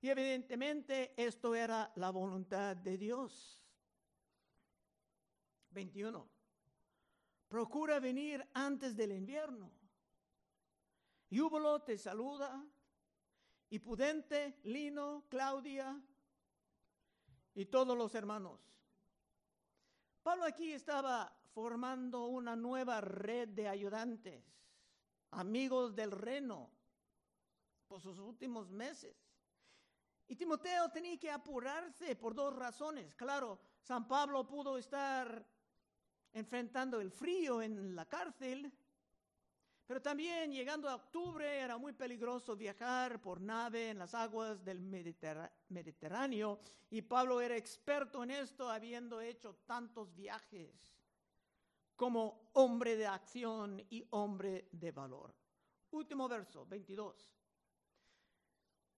Y 0.00 0.10
evidentemente 0.10 1.14
esto 1.16 1.54
era 1.54 1.92
la 1.96 2.10
voluntad 2.10 2.76
de 2.76 2.98
Dios. 2.98 3.63
21. 5.74 6.30
Procura 7.48 8.00
venir 8.00 8.48
antes 8.54 8.96
del 8.96 9.12
invierno 9.12 9.70
Yúbalo 11.34 11.82
te 11.82 11.98
saluda, 11.98 12.64
y 13.68 13.80
Pudente, 13.80 14.60
Lino, 14.62 15.24
Claudia 15.28 16.00
y 17.54 17.66
todos 17.66 17.98
los 17.98 18.14
hermanos. 18.14 18.60
Pablo 20.22 20.44
aquí 20.44 20.70
estaba 20.70 21.36
formando 21.52 22.26
una 22.26 22.54
nueva 22.54 23.00
red 23.00 23.48
de 23.48 23.66
ayudantes, 23.66 24.44
amigos 25.32 25.96
del 25.96 26.12
reino, 26.12 26.70
por 27.88 28.00
sus 28.00 28.20
últimos 28.20 28.70
meses. 28.70 29.16
Y 30.28 30.36
Timoteo 30.36 30.88
tenía 30.90 31.18
que 31.18 31.32
apurarse 31.32 32.14
por 32.14 32.36
dos 32.36 32.54
razones. 32.54 33.12
Claro, 33.16 33.58
San 33.82 34.06
Pablo 34.06 34.46
pudo 34.46 34.78
estar 34.78 35.44
enfrentando 36.34 37.00
el 37.00 37.10
frío 37.10 37.62
en 37.62 37.96
la 37.96 38.04
cárcel 38.04 38.70
pero 39.86 40.00
también 40.00 40.50
llegando 40.50 40.88
a 40.88 40.94
octubre 40.94 41.60
era 41.60 41.76
muy 41.76 41.92
peligroso 41.92 42.56
viajar 42.56 43.20
por 43.20 43.40
nave 43.40 43.90
en 43.90 43.98
las 43.98 44.14
aguas 44.14 44.64
del 44.64 44.80
Mediterráneo 44.80 46.58
y 46.90 47.02
Pablo 47.02 47.40
era 47.40 47.56
experto 47.56 48.22
en 48.22 48.30
esto 48.30 48.70
habiendo 48.70 49.20
hecho 49.20 49.56
tantos 49.66 50.14
viajes 50.14 50.96
como 51.96 52.50
hombre 52.54 52.96
de 52.96 53.06
acción 53.06 53.84
y 53.90 54.06
hombre 54.10 54.68
de 54.72 54.90
valor. 54.90 55.34
Último 55.90 56.28
verso, 56.28 56.64
22. 56.66 57.30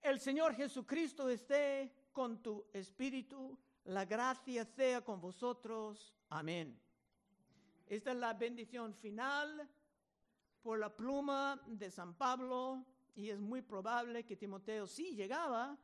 El 0.03 0.20
Señor 0.20 0.55
Jesucristo 0.55 1.29
esté 1.29 1.92
con 2.12 2.40
tu 2.40 2.64
espíritu, 2.72 3.59
la 3.85 4.05
gracia 4.05 4.64
sea 4.64 5.05
con 5.05 5.20
vosotros. 5.20 6.14
Amén. 6.29 6.81
Esta 7.87 8.11
es 8.11 8.16
la 8.16 8.35
bendición 8.35 8.94
final 8.94 9.68
por 10.61 10.79
la 10.79 10.94
pluma 10.94 11.62
de 11.66 11.88
San 11.90 12.14
Pablo 12.14 12.85
y 13.14 13.31
es 13.31 13.38
muy 13.38 13.62
probable 13.62 14.25
que 14.25 14.37
Timoteo 14.37 14.88
sí 14.88 15.14
llegaba 15.14 15.79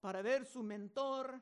para 0.00 0.20
ver 0.20 0.44
su 0.44 0.62
mentor, 0.62 1.40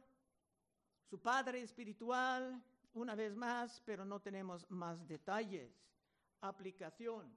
su 1.09 1.20
padre 1.20 1.62
espiritual, 1.62 2.62
una 2.94 3.16
vez 3.16 3.35
más, 3.35 3.83
pero 3.85 4.05
no 4.05 4.20
tenemos 4.20 4.70
más 4.70 5.07
detalles. 5.09 5.72
Aplicación. 6.40 7.37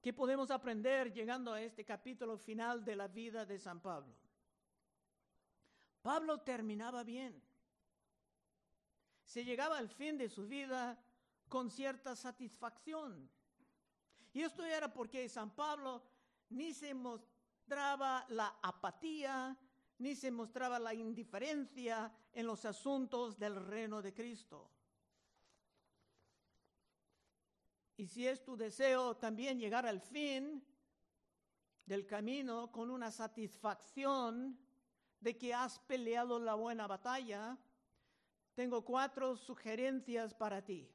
¿Qué 0.00 0.12
podemos 0.12 0.50
aprender 0.50 1.12
llegando 1.12 1.52
a 1.52 1.60
este 1.60 1.84
capítulo 1.84 2.38
final 2.38 2.84
de 2.84 2.96
la 2.96 3.08
vida 3.08 3.44
de 3.44 3.58
San 3.58 3.80
Pablo? 3.80 4.14
Pablo 6.06 6.38
terminaba 6.38 7.02
bien 7.02 7.42
se 9.26 9.44
llegaba 9.44 9.76
al 9.76 9.88
fin 9.88 10.16
de 10.16 10.28
su 10.28 10.46
vida 10.46 10.98
con 11.48 11.68
cierta 11.70 12.14
satisfacción. 12.14 13.28
Y 14.32 14.42
esto 14.42 14.64
era 14.64 14.92
porque 14.92 15.28
San 15.28 15.50
Pablo 15.50 16.02
ni 16.50 16.72
se 16.72 16.94
mostraba 16.94 18.24
la 18.28 18.56
apatía, 18.62 19.58
ni 19.98 20.14
se 20.14 20.30
mostraba 20.30 20.78
la 20.78 20.94
indiferencia 20.94 22.10
en 22.32 22.46
los 22.46 22.64
asuntos 22.64 23.36
del 23.36 23.56
reino 23.56 24.00
de 24.00 24.14
Cristo. 24.14 24.70
Y 27.96 28.06
si 28.06 28.28
es 28.28 28.44
tu 28.44 28.56
deseo 28.56 29.16
también 29.16 29.58
llegar 29.58 29.86
al 29.86 30.00
fin 30.00 30.64
del 31.84 32.06
camino 32.06 32.70
con 32.70 32.90
una 32.90 33.10
satisfacción 33.10 34.65
de 35.20 35.36
que 35.36 35.54
has 35.54 35.78
peleado 35.80 36.38
la 36.38 36.54
buena 36.54 36.86
batalla, 36.86 37.58
tengo 38.54 38.84
cuatro 38.84 39.36
sugerencias 39.36 40.34
para 40.34 40.62
ti. 40.62 40.90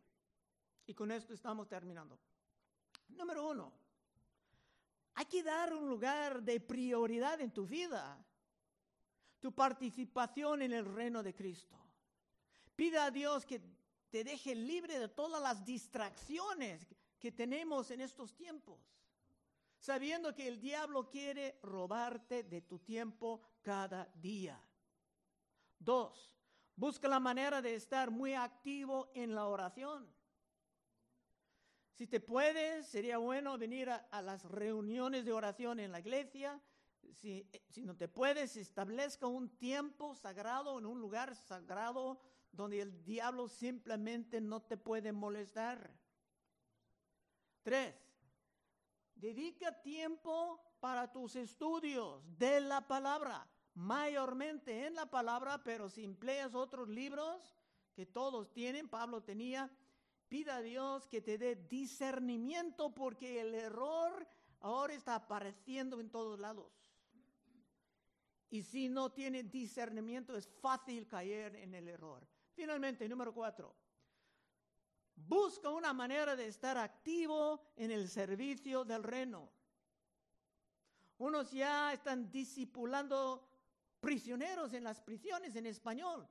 Y 0.85 0.93
con 0.93 1.11
esto 1.11 1.33
estamos 1.33 1.67
terminando. 1.67 2.19
Número 3.09 3.47
uno, 3.47 3.71
hay 5.13 5.25
que 5.25 5.43
dar 5.43 5.73
un 5.73 5.87
lugar 5.87 6.41
de 6.41 6.59
prioridad 6.59 7.39
en 7.41 7.51
tu 7.51 7.65
vida, 7.65 8.17
tu 9.39 9.53
participación 9.53 10.61
en 10.61 10.73
el 10.73 10.85
reino 10.85 11.21
de 11.21 11.33
Cristo. 11.33 11.77
Pida 12.75 13.05
a 13.05 13.11
Dios 13.11 13.45
que 13.45 13.61
te 14.09 14.23
deje 14.23 14.55
libre 14.55 14.99
de 14.99 15.07
todas 15.07 15.41
las 15.41 15.63
distracciones 15.65 16.87
que 17.19 17.31
tenemos 17.31 17.91
en 17.91 18.01
estos 18.01 18.33
tiempos, 18.35 18.79
sabiendo 19.81 20.33
que 20.33 20.47
el 20.47 20.61
diablo 20.61 21.09
quiere 21.09 21.59
robarte 21.61 22.43
de 22.43 22.61
tu 22.61 22.79
tiempo 22.79 23.41
cada 23.61 24.05
día. 24.15 24.57
Dos, 25.77 26.31
Busca 26.81 27.07
la 27.07 27.19
manera 27.19 27.61
de 27.61 27.75
estar 27.75 28.09
muy 28.09 28.33
activo 28.33 29.11
en 29.13 29.35
la 29.35 29.45
oración. 29.45 30.11
Si 31.93 32.07
te 32.07 32.19
puedes, 32.19 32.87
sería 32.87 33.19
bueno 33.19 33.55
venir 33.57 33.89
a, 33.91 34.21
las 34.23 34.45
reuniones 34.45 35.23
de 35.23 35.31
oración 35.31 35.79
en 35.79 35.91
la 35.91 35.99
iglesia. 35.99 36.59
Si, 37.13 37.47
si, 37.69 37.83
no 37.83 37.95
te 37.95 38.07
puedes, 38.07 38.57
establezca 38.57 39.27
un 39.27 39.55
tiempo 39.57 40.15
sagrado 40.15 40.79
en 40.79 40.87
un 40.87 40.99
lugar 40.99 41.35
sagrado 41.35 42.19
donde 42.51 42.81
el 42.81 43.03
diablo 43.03 43.47
simplemente 43.47 44.41
no 44.41 44.63
te 44.63 44.75
puede 44.75 45.11
molestar. 45.11 45.93
Tres, 47.61 47.93
dedica 49.21 49.71
tiempo 49.81 50.59
para 50.79 51.11
tus 51.11 51.35
estudios 51.35 52.23
de 52.37 52.59
la 52.59 52.85
palabra 52.87 53.47
mayormente 53.75 54.87
en 54.87 54.95
la 54.95 55.05
palabra, 55.05 55.63
pero 55.63 55.89
si 55.89 56.03
empleas 56.03 56.55
otros 56.55 56.89
libros 56.89 57.55
que 57.93 58.05
todos 58.05 58.51
tienen, 58.51 58.89
Pablo 58.89 59.21
tenía, 59.21 59.71
pida 60.27 60.57
a 60.57 60.61
Dios 60.61 61.07
que 61.07 61.21
te 61.21 61.37
dé 61.37 61.55
discernimiento 61.55 62.93
porque 62.93 63.41
el 63.41 63.53
error 63.53 64.27
ahora 64.59 64.93
está 64.93 65.15
apareciendo 65.15 65.99
en 65.99 66.09
todos 66.09 66.39
lados. 66.39 66.71
Y 68.49 68.63
si 68.63 68.89
no 68.89 69.11
tiene 69.11 69.43
discernimiento 69.43 70.35
es 70.35 70.47
fácil 70.47 71.07
caer 71.07 71.55
en 71.55 71.73
el 71.73 71.87
error. 71.87 72.27
Finalmente, 72.53 73.07
número 73.07 73.33
cuatro. 73.33 73.73
Busca 75.27 75.69
una 75.69 75.93
manera 75.93 76.35
de 76.35 76.47
estar 76.47 76.77
activo 76.77 77.61
en 77.75 77.91
el 77.91 78.09
servicio 78.09 78.83
del 78.83 79.03
reino. 79.03 79.49
Unos 81.17 81.51
ya 81.51 81.93
están 81.93 82.31
discipulando 82.31 83.47
prisioneros 83.99 84.73
en 84.73 84.83
las 84.83 84.99
prisiones 85.01 85.55
en 85.55 85.65
español. 85.67 86.27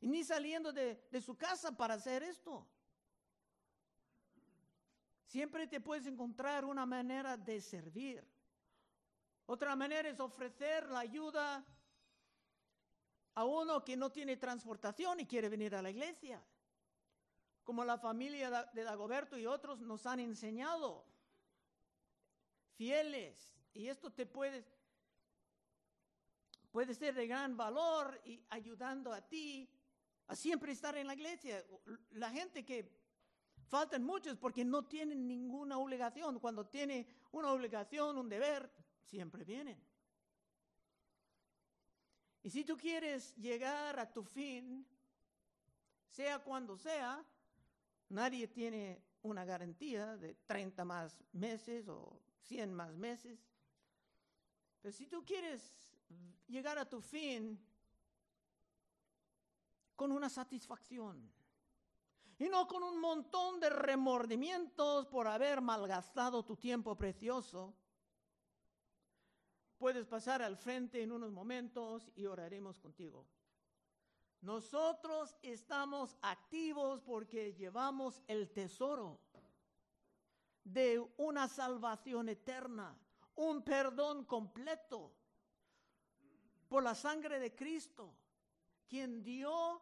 y 0.00 0.08
ni 0.08 0.24
saliendo 0.24 0.72
de, 0.72 1.06
de 1.12 1.20
su 1.20 1.36
casa 1.36 1.76
para 1.76 1.94
hacer 1.94 2.24
esto. 2.24 2.66
Siempre 5.24 5.68
te 5.68 5.80
puedes 5.80 6.06
encontrar 6.06 6.64
una 6.64 6.84
manera 6.84 7.36
de 7.36 7.60
servir. 7.60 8.22
Otra 9.46 9.76
manera 9.76 10.08
es 10.08 10.18
ofrecer 10.18 10.88
la 10.88 10.98
ayuda 10.98 11.64
a 13.34 13.44
uno 13.44 13.84
que 13.84 13.96
no 13.96 14.10
tiene 14.10 14.36
transportación 14.36 15.20
y 15.20 15.26
quiere 15.26 15.48
venir 15.48 15.74
a 15.74 15.82
la 15.82 15.90
iglesia. 15.90 16.42
Como 17.64 17.84
la 17.84 17.98
familia 17.98 18.70
de 18.72 18.82
Dagoberto 18.82 19.38
y 19.38 19.46
otros 19.46 19.80
nos 19.80 20.06
han 20.06 20.20
enseñado. 20.20 21.04
Fieles. 22.74 23.54
Y 23.72 23.88
esto 23.88 24.12
te 24.12 24.26
puede, 24.26 24.64
puede 26.70 26.94
ser 26.94 27.14
de 27.14 27.26
gran 27.26 27.56
valor 27.56 28.20
y 28.24 28.44
ayudando 28.50 29.12
a 29.12 29.22
ti 29.22 29.68
a 30.26 30.36
siempre 30.36 30.72
estar 30.72 30.96
en 30.96 31.06
la 31.06 31.14
iglesia. 31.14 31.64
La 32.10 32.30
gente 32.30 32.64
que 32.64 33.00
faltan 33.68 34.04
muchos 34.04 34.36
porque 34.36 34.64
no 34.64 34.84
tienen 34.84 35.26
ninguna 35.26 35.78
obligación. 35.78 36.38
Cuando 36.38 36.66
tiene 36.66 37.06
una 37.30 37.52
obligación, 37.52 38.18
un 38.18 38.28
deber, 38.28 38.70
siempre 39.06 39.44
vienen. 39.44 39.82
Y 42.42 42.50
si 42.50 42.64
tú 42.64 42.76
quieres 42.76 43.34
llegar 43.36 43.98
a 43.98 44.12
tu 44.12 44.24
fin, 44.24 44.86
sea 46.10 46.40
cuando 46.40 46.76
sea, 46.76 47.24
nadie 48.12 48.46
tiene 48.46 49.02
una 49.22 49.44
garantía 49.44 50.16
de 50.16 50.34
30 50.46 50.84
más 50.84 51.24
meses 51.32 51.88
o 51.88 52.20
100 52.42 52.72
más 52.72 52.94
meses. 52.96 53.38
Pero 54.80 54.92
si 54.92 55.06
tú 55.06 55.24
quieres 55.24 55.96
llegar 56.48 56.78
a 56.78 56.88
tu 56.88 57.00
fin 57.00 57.58
con 59.96 60.12
una 60.12 60.28
satisfacción 60.28 61.30
y 62.38 62.48
no 62.48 62.66
con 62.66 62.82
un 62.82 63.00
montón 63.00 63.60
de 63.60 63.70
remordimientos 63.70 65.06
por 65.06 65.28
haber 65.28 65.60
malgastado 65.60 66.44
tu 66.44 66.56
tiempo 66.56 66.96
precioso, 66.96 67.74
puedes 69.78 70.06
pasar 70.06 70.42
al 70.42 70.56
frente 70.56 71.02
en 71.02 71.12
unos 71.12 71.30
momentos 71.32 72.10
y 72.16 72.26
oraremos 72.26 72.78
contigo. 72.80 73.26
Nosotros 74.42 75.36
estamos 75.40 76.16
activos 76.20 77.00
porque 77.00 77.54
llevamos 77.54 78.20
el 78.26 78.50
tesoro 78.50 79.20
de 80.64 80.98
una 81.16 81.46
salvación 81.46 82.28
eterna, 82.28 82.98
un 83.36 83.62
perdón 83.62 84.24
completo 84.24 85.12
por 86.68 86.82
la 86.82 86.96
sangre 86.96 87.38
de 87.38 87.54
Cristo, 87.54 88.16
quien 88.88 89.22
dio 89.22 89.80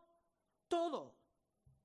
todo 0.68 1.16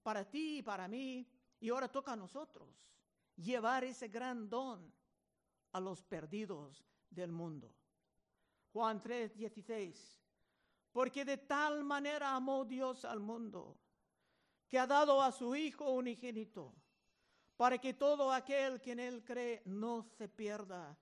para 0.04 0.30
ti 0.30 0.58
y 0.58 0.62
para 0.62 0.90
mí, 0.90 1.26
y 1.62 1.70
ahora 1.70 1.88
toca 1.90 2.12
a 2.12 2.18
nosotros 2.18 2.94
llevar 3.38 3.86
ese 3.86 4.10
gran 4.10 4.50
don 4.50 4.94
a 5.72 5.80
los 5.80 6.04
perdidos 6.04 6.86
del 7.10 7.32
mundo. 7.32 7.74
Juan 8.74 9.02
3, 9.02 9.34
16. 9.34 10.25
Porque 10.96 11.26
de 11.26 11.36
tal 11.36 11.84
manera 11.84 12.34
amó 12.34 12.64
Dios 12.64 13.04
al 13.04 13.20
mundo, 13.20 13.78
que 14.66 14.80
ha 14.80 14.88
dado 14.88 15.22
a 15.22 15.30
su 15.30 15.54
Hijo 15.54 15.92
unigénito, 15.92 16.74
para 17.58 17.78
que 17.78 17.96
todo 17.96 18.32
aquel 18.32 18.80
que 18.80 18.94
en 18.94 19.02
Él 19.02 19.22
cree 19.22 19.62
no 19.66 20.04
se 20.04 20.30
pierda, 20.30 20.98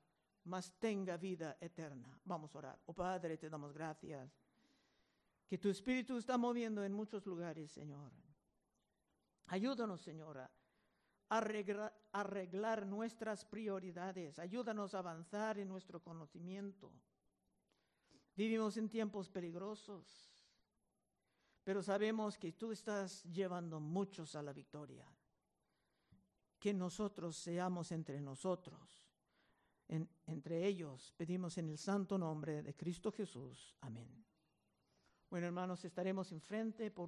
mas 0.46 0.74
tenga 0.80 1.16
vida 1.18 1.58
eterna. 1.62 2.20
Vamos 2.26 2.56
a 2.56 2.58
orar. 2.58 2.80
Oh 2.88 2.94
Padre, 2.96 3.38
te 3.38 3.52
damos 3.52 3.72
gracias. 3.72 4.32
Que 5.48 5.60
tu 5.60 5.70
Espíritu 5.70 6.18
está 6.18 6.40
moviendo 6.40 6.84
en 6.84 6.92
muchos 6.92 7.24
lugares, 7.28 7.70
Señor. 7.70 8.12
Ayúdanos, 9.46 10.02
Señora, 10.02 10.50
a 11.30 11.38
arreglar, 11.38 11.94
arreglar 12.14 12.88
nuestras 12.88 13.46
prioridades. 13.46 14.40
Ayúdanos 14.40 14.96
a 14.96 15.00
avanzar 15.00 15.60
en 15.60 15.68
nuestro 15.68 16.02
conocimiento. 16.02 16.92
Vivimos 18.36 18.78
en 18.78 18.90
tiempos 18.90 19.30
peligrosos, 19.30 20.32
pero 21.64 21.82
sabemos 21.82 22.38
que 22.38 22.52
tú 22.52 22.72
estás 22.72 23.24
llevando 23.26 23.80
muchos 23.80 24.36
a 24.36 24.42
la 24.42 24.54
victoria. 24.54 25.06
Que 26.60 26.74
nosotros 26.74 27.36
seamos 27.38 27.92
entre 27.92 28.22
nosotros. 28.22 29.02
entre 30.26 30.66
ellos 30.66 31.14
pedimos 31.18 31.58
en 31.58 31.70
el 31.70 31.78
santo 31.78 32.18
nombre 32.18 32.64
de 32.64 32.74
Cristo 32.74 33.12
Jesús. 33.12 33.76
Amén. 33.82 34.26
Bueno, 35.34 35.48
hermanos, 35.48 35.84
estaremos 35.84 36.32
enfrente 36.32 36.92
por 36.92 37.02